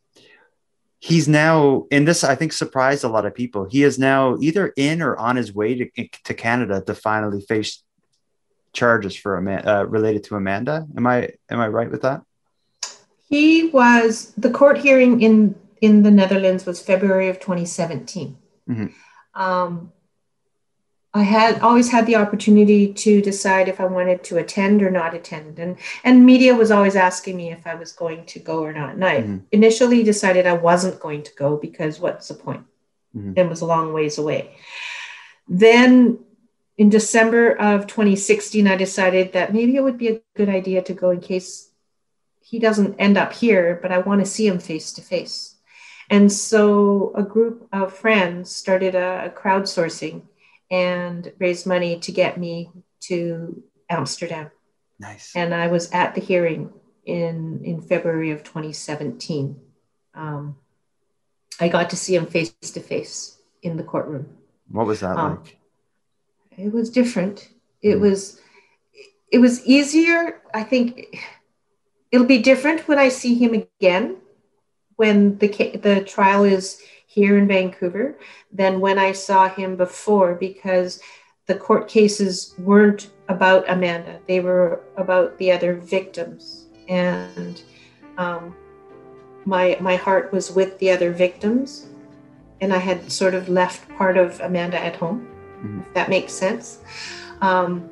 [1.02, 4.72] he's now in this i think surprised a lot of people he is now either
[4.78, 7.84] in or on his way to, to canada to finally face
[8.72, 11.18] charges for Ama- uh, related to amanda am i
[11.50, 12.22] am i right with that
[13.32, 18.38] He was the court hearing in in the Netherlands was February of 2017.
[18.70, 18.92] Mhm.
[19.34, 19.92] Um,
[21.14, 25.14] I had always had the opportunity to decide if I wanted to attend or not
[25.14, 28.72] attend, and and media was always asking me if I was going to go or
[28.72, 28.94] not.
[28.94, 29.42] And I Mhm.
[29.52, 32.64] initially decided I wasn't going to go because what's the point?
[33.16, 33.38] Mhm.
[33.38, 34.52] It was a long ways away.
[35.50, 36.20] Then
[36.78, 40.94] in December of 2016, I decided that maybe it would be a good idea to
[40.94, 41.70] go in case
[42.40, 45.56] he doesn't end up here, but I want to see him face to face.
[46.10, 50.22] And so a group of friends started a crowdsourcing
[50.72, 54.50] and raised money to get me to Amsterdam.
[55.00, 56.72] nice And I was at the hearing
[57.06, 59.60] in, in February of 2017.
[60.16, 60.56] Um,
[61.60, 64.26] I got to see him face to face in the courtroom
[64.70, 65.58] what was that Um, like
[66.58, 67.50] it was different
[67.82, 68.02] it Mm.
[68.02, 68.40] was
[69.32, 71.16] it was easier i think
[72.12, 74.18] it'll be different when i see him again
[74.96, 75.48] when the
[75.88, 76.82] the trial is
[77.12, 78.16] here in vancouver
[78.52, 81.02] than when i saw him before because
[81.48, 87.64] the court cases weren't about amanda they were about the other victims and
[88.18, 88.56] um,
[89.46, 91.88] my my heart was with the other victims
[92.62, 95.28] and i had sort of left part of amanda at home
[95.64, 96.80] if that makes sense.
[97.42, 97.90] Um,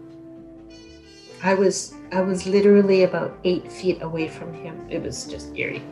[1.44, 4.88] I was I was literally about eight feet away from him.
[4.90, 5.84] It was just eerie.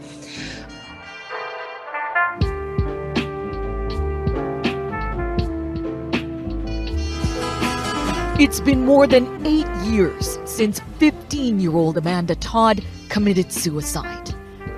[8.39, 14.31] It's been more than eight years since 15 year old Amanda Todd committed suicide.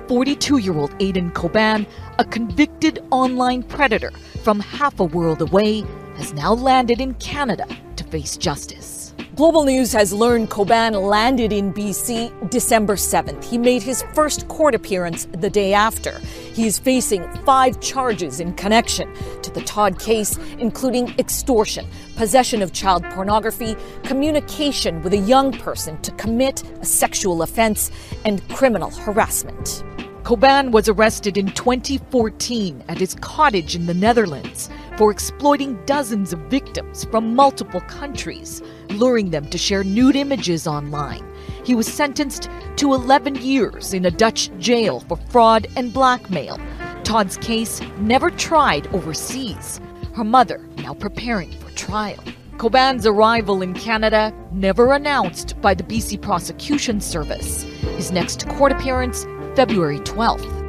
[0.08, 1.86] 42 year old Aydin Coban,
[2.18, 5.84] a convicted online predator from half a world away,
[6.16, 8.99] has now landed in Canada to face justice.
[9.40, 13.42] Global News has learned Coban landed in BC December 7th.
[13.42, 16.18] He made his first court appearance the day after.
[16.52, 19.10] He is facing five charges in connection
[19.40, 21.86] to the Todd case, including extortion,
[22.16, 27.90] possession of child pornography, communication with a young person to commit a sexual offense,
[28.26, 29.82] and criminal harassment.
[30.22, 34.68] Coban was arrested in 2014 at his cottage in the Netherlands
[34.98, 38.62] for exploiting dozens of victims from multiple countries,
[38.92, 41.24] luring them to share nude images online.
[41.64, 46.58] He was sentenced to 11 years in a Dutch jail for fraud and blackmail.
[47.04, 49.80] Todd's case never tried overseas.
[50.14, 52.22] Her mother now preparing for trial.
[52.58, 57.62] Coban's arrival in Canada never announced by the BC Prosecution Service.
[57.62, 59.24] His next court appearance
[59.56, 60.59] February 12th.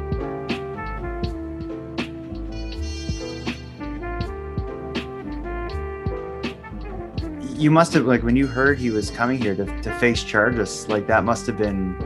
[7.56, 10.88] You must have like when you heard he was coming here to, to face charges
[10.88, 11.96] like that must have been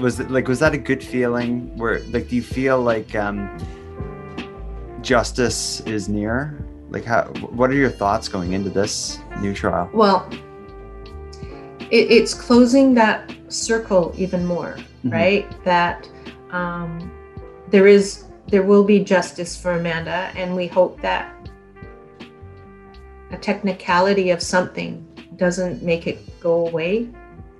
[0.00, 3.48] was it like was that a good feeling where like do you feel like um
[5.02, 10.28] justice is near like how what are your thoughts going into this new trial Well,
[11.90, 15.12] it, it's closing that circle even more, Mhm.
[15.12, 15.64] right?
[15.64, 16.08] That
[16.50, 17.10] um,
[17.70, 21.34] there is there will be justice for Amanda, and we hope that
[23.30, 25.04] a technicality of something
[25.36, 27.08] doesn't make it go away,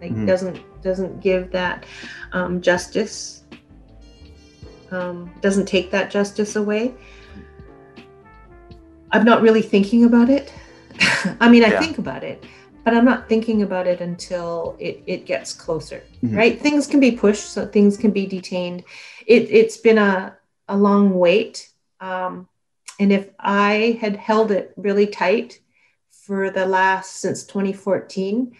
[0.00, 0.26] like Mhm.
[0.26, 1.84] doesn't doesn't give that
[2.32, 3.42] um, justice,
[4.92, 6.94] um, doesn't take that justice away.
[9.10, 10.52] I'm not really thinking about it.
[11.40, 11.80] I mean, I Yeah.
[11.80, 12.44] think about it,
[12.84, 16.36] but I'm not thinking about it until it, it gets closer, Mhm.
[16.36, 16.60] right?
[16.60, 18.84] Things can be pushed, so things can be detained.
[19.26, 20.36] It, it's been a,
[20.68, 21.68] a long wait.
[22.00, 22.48] Um,
[22.98, 25.60] and if I had held it really tight
[26.10, 28.56] for the last since 2014,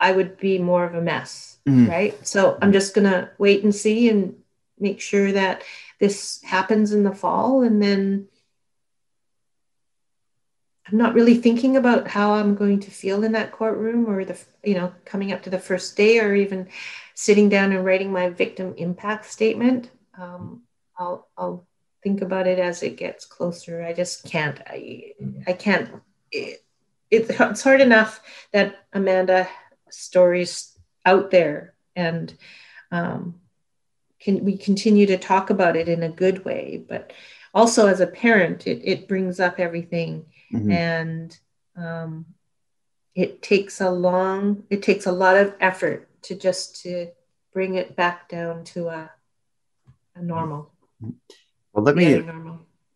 [0.00, 1.88] I would be more of a mess, Mhm.
[1.88, 2.26] right?
[2.26, 4.34] So I'm just going to wait and see and
[4.78, 5.62] make sure that
[5.98, 8.28] this happens in the fall and then
[10.86, 14.38] I'm not really thinking about how I'm going to feel in that courtroom or the,
[14.62, 16.68] you know, coming up to the first day or even
[17.14, 19.90] sitting down and writing my victim impact statement.
[20.18, 20.64] Um,
[20.98, 21.66] I'll, I'll
[22.04, 23.82] think about it as it gets closer.
[23.82, 25.14] I just can't, I,
[25.46, 25.90] I can't,
[26.30, 26.62] it,
[27.10, 28.20] it's, it's hard enough
[28.52, 29.48] that Amanda
[29.90, 32.34] stories out there and
[32.90, 33.40] um,
[34.20, 37.12] can we continue to talk about it in a good way but
[37.52, 40.70] also as a parent it, it brings up everything mm-hmm.
[40.70, 41.38] and
[41.76, 42.26] um,
[43.14, 47.08] it takes a long it takes a lot of effort to just to
[47.52, 49.10] bring it back down to a,
[50.16, 50.72] a normal
[51.74, 52.14] well let me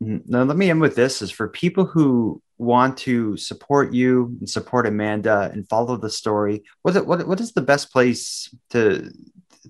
[0.02, 4.36] mm, now let me end with this is for people who want to support you
[4.40, 9.12] and support amanda and follow the story what, what, what is the best place to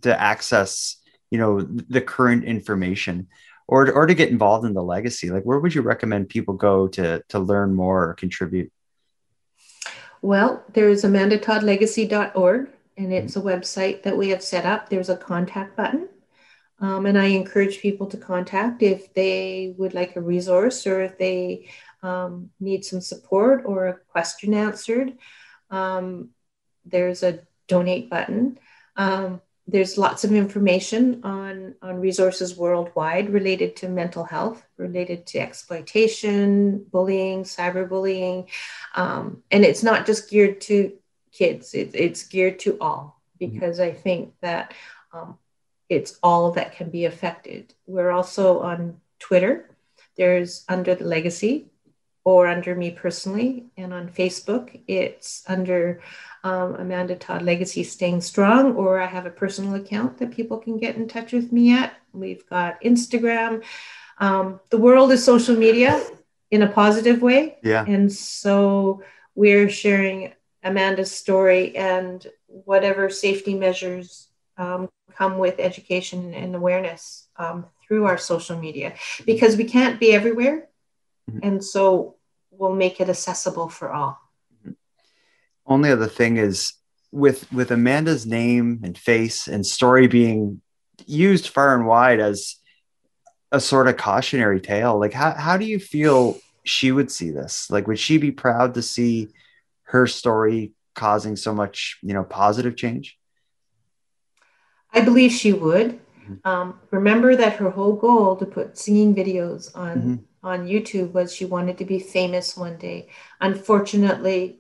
[0.03, 0.99] to access
[1.31, 3.29] you know the current information?
[3.67, 5.31] Or or to get involved in the legacy?
[5.31, 8.73] Like where would you recommend people go to to learn more or contribute?
[10.23, 14.89] Well there's amandatoddlegacy.org and it's a website that we have set up.
[14.89, 16.09] There's a contact button
[16.81, 21.19] um, and i encourage people to contact if they would like a resource or if
[21.19, 21.69] they
[22.03, 25.15] um, need some support or a question answered.
[25.71, 26.31] Um,
[26.85, 28.59] there's a donate button.
[28.97, 35.41] Um, there's lots of information on, on resources worldwide related to mental health, related to
[35.41, 38.49] exploitation, bullying, cyberbullying.
[38.95, 40.95] Um, and it's not just geared to
[41.33, 44.73] kids, it, it's geared to all, because I think that
[45.13, 45.37] um,
[45.89, 47.75] it's all that can be affected.
[47.87, 49.71] We're also on Twitter.
[50.17, 51.67] There's Under the Legacy,
[52.25, 53.67] or under me personally.
[53.77, 56.03] And on Facebook, it's under
[56.45, 60.79] um, Amanda Todd Legacy Staying Strong, or I have a personal account that people can
[60.79, 61.95] get in touch with me at.
[62.13, 63.65] We've got Instagram.
[64.19, 66.05] Um, the world is social media
[66.51, 67.59] in a positive way.
[67.63, 67.85] Yeah.
[67.87, 69.03] And so
[69.35, 70.33] we're sharing
[70.63, 74.28] Amanda's story and whatever safety measures
[74.59, 78.95] um, come with education and awareness um, through our social media
[79.25, 80.69] because we can't be everywhere.
[81.31, 81.41] Mm-hmm.
[81.43, 82.17] And so
[82.51, 84.19] we'll make it accessible for all.
[85.67, 86.75] Only other thing is
[87.13, 90.61] with with Amanda's name and face and story being
[91.07, 92.57] used far and wide as
[93.53, 94.99] a sort of cautionary tale.
[94.99, 97.71] Like how how do you feel she would see this?
[97.71, 99.29] Like would she be proud to see
[99.85, 103.19] her story causing so much, you know, positive change?
[104.93, 106.01] I believe she would.
[106.29, 106.49] Mm-hmm.
[106.49, 111.35] Um, remember that her whole goal to put singing videos on mm-hmm on YouTube was
[111.35, 113.09] she wanted to be famous one day.
[113.41, 114.59] Unfortunately,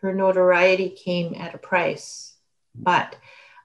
[0.00, 2.34] her notoriety came at a price,
[2.74, 3.16] but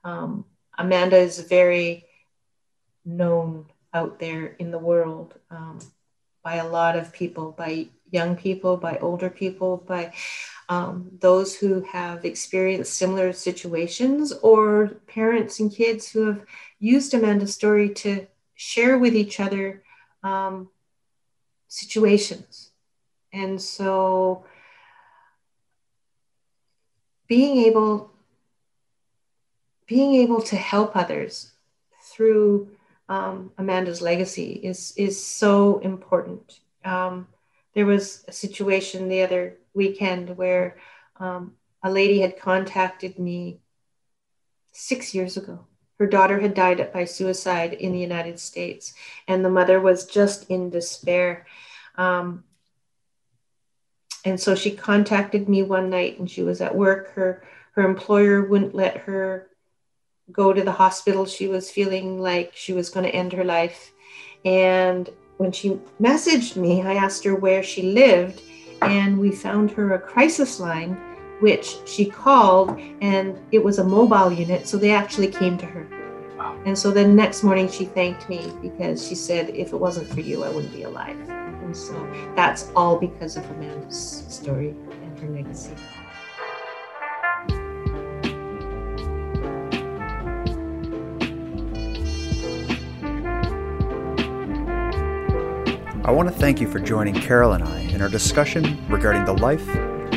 [0.04, 0.46] um,
[0.78, 2.06] Amanda is very
[3.06, 5.80] known out there in the world um,
[6.44, 10.14] by a lot of people, by young people, by older people, by
[10.70, 16.42] um, those who have experienced similar situations, or parents and kids who have
[16.80, 19.84] used Amanda's story to share with each other
[20.24, 20.70] um,
[21.68, 22.72] situations.
[23.32, 24.46] And so
[27.28, 28.12] being able
[29.86, 31.52] being able to help others
[32.04, 32.70] through
[33.10, 36.60] um, Amanda's legacy is is so important.
[36.84, 37.28] Um,
[37.74, 40.78] there was a situation the other weekend where
[41.20, 43.62] um, a lady had contacted me
[44.74, 45.66] six years ago
[46.00, 48.94] her daughter had died by suicide in the United States,
[49.28, 51.46] and the mother was just in despair.
[51.96, 52.44] Um,
[54.24, 57.14] and so she contacted me one night, and she was at work.
[57.14, 59.50] Her her employer wouldn't let her
[60.32, 61.26] go to the hospital.
[61.26, 63.92] She was feeling like she was going to end her life.
[64.46, 68.42] And when she messaged me, I asked her where she lived,
[68.82, 70.98] and we found her a crisis line
[71.40, 75.88] which she called and it was a mobile unit so they actually came to her.
[76.38, 76.56] Wow.
[76.66, 80.22] and so the next morning she thanked me because she said if it wasn't for
[80.22, 81.18] you i wouldn't be alive.
[81.30, 81.96] And so
[82.36, 85.74] that's all because of amanda's story and her legacy
[96.08, 99.34] I want to thank you for joining Carol and I in our discussion regarding the
[99.34, 99.66] life,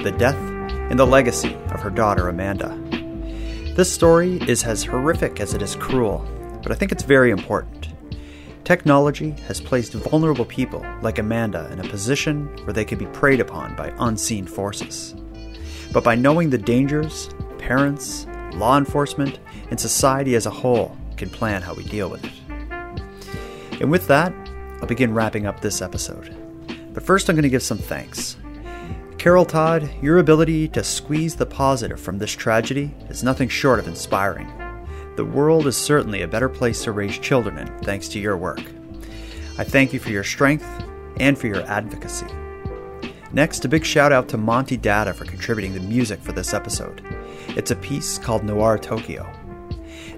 [0.04, 2.78] the death, and the legacy of her daughter Amanda.
[3.74, 6.24] This story is as horrific as it is cruel,
[6.62, 7.88] but I think it's very important.
[8.62, 13.40] Technology has placed vulnerable people like Amanda in a position where they can be preyed
[13.40, 15.16] upon by unseen forces.
[15.92, 19.40] But by knowing the dangers, parents, law enforcement,
[19.70, 22.32] and society as a whole can plan how we deal with it.
[23.80, 24.32] And with that,
[24.80, 26.34] I'll begin wrapping up this episode.
[26.92, 28.36] But first, I'm going to give some thanks.
[29.18, 33.86] Carol Todd, your ability to squeeze the positive from this tragedy is nothing short of
[33.86, 34.50] inspiring.
[35.16, 38.62] The world is certainly a better place to raise children in thanks to your work.
[39.58, 40.66] I thank you for your strength
[41.18, 42.26] and for your advocacy.
[43.32, 47.04] Next, a big shout out to Monty Data for contributing the music for this episode.
[47.48, 49.30] It's a piece called Noir Tokyo.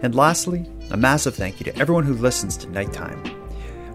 [0.02, 3.41] And lastly, a massive thank you to everyone who listens to Nighttime.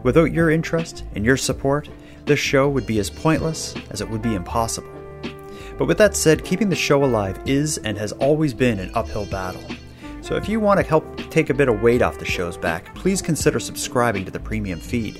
[0.08, 1.90] Without your interest and your support,
[2.24, 4.90] this show would be as pointless as it would be impossible.
[5.78, 9.26] But with that said, keeping the show alive is and has always been an uphill
[9.26, 9.62] battle.
[10.22, 12.96] So if you want to help take a bit of weight off the show's back,
[12.96, 15.20] please consider subscribing to the premium feed.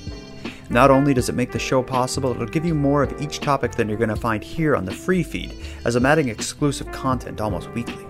[0.70, 3.72] Not only does it make the show possible, it'll give you more of each topic
[3.72, 5.54] than you're going to find here on the free feed,
[5.84, 8.06] as I'm adding exclusive content almost weekly.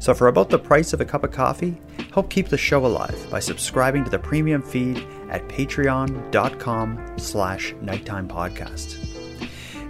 [0.00, 1.76] So for about the price of a cup of coffee,
[2.12, 8.28] help keep the show alive by subscribing to the premium feed at patreon.com slash nighttime
[8.28, 8.98] podcast.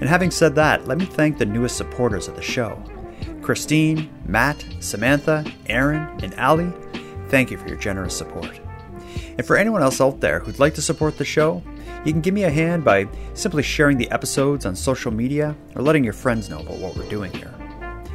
[0.00, 2.82] And having said that, let me thank the newest supporters of the show.
[3.40, 6.72] Christine, Matt, Samantha, Aaron, and Ali,
[7.28, 8.60] thank you for your generous support.
[9.36, 11.62] And for anyone else out there who'd like to support the show,
[12.04, 15.82] you can give me a hand by simply sharing the episodes on social media or
[15.82, 17.54] letting your friends know about what we're doing here.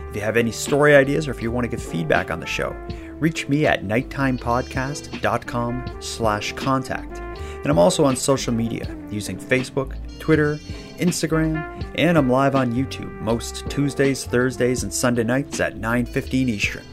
[0.09, 2.45] If you have any story ideas or if you want to give feedback on the
[2.45, 2.75] show,
[3.19, 7.19] reach me at nighttimepodcast.com slash contact.
[7.19, 10.57] And I'm also on social media using Facebook, Twitter,
[10.97, 16.83] Instagram, and I'm live on YouTube most Tuesdays, Thursdays, and Sunday nights at 9.15 Eastern.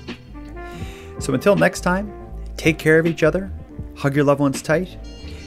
[1.21, 2.13] So until next time,
[2.57, 3.51] take care of each other,
[3.97, 4.99] hug your loved ones tight,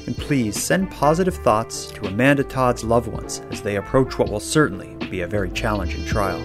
[0.05, 4.39] and please send positive thoughts to Amanda Todd's loved ones as they approach what will
[4.39, 6.41] certainly be a very challenging trial.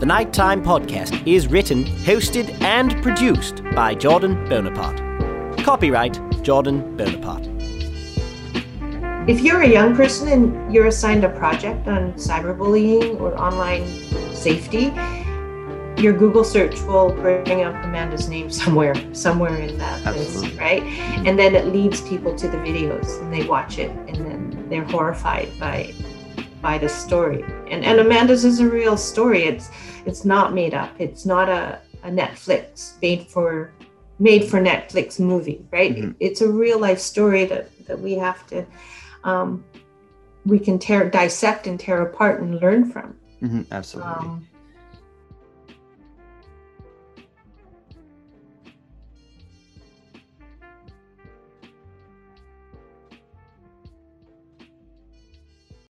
[0.00, 5.00] The Nighttime Podcast is written, hosted, and produced by Jordan Bonaparte.
[5.64, 7.46] Copyright Jordan Bonaparte.
[9.28, 13.86] If you're a young person and you're assigned a project on cyberbullying or online
[14.34, 14.92] safety,
[16.02, 20.48] your Google search will bring up Amanda's name somewhere, somewhere in that Absolutely.
[20.48, 20.82] list, right?
[21.24, 24.84] And then it leads people to the videos and they watch it and then they're
[24.84, 25.94] horrified by
[26.64, 27.44] by the story.
[27.70, 29.44] And and Amanda's is a real story.
[29.44, 29.70] It's
[30.06, 30.90] it's not made up.
[30.98, 33.70] It's not a, a Netflix made for
[34.18, 35.94] made for Netflix movie, right?
[35.94, 36.14] Mhm.
[36.20, 38.64] It's a real life story that that we have to
[39.24, 39.62] um,
[40.46, 43.14] we can tear dissect and tear apart and learn from.
[43.42, 44.12] Mm-hmm, absolutely.
[44.12, 44.48] Um,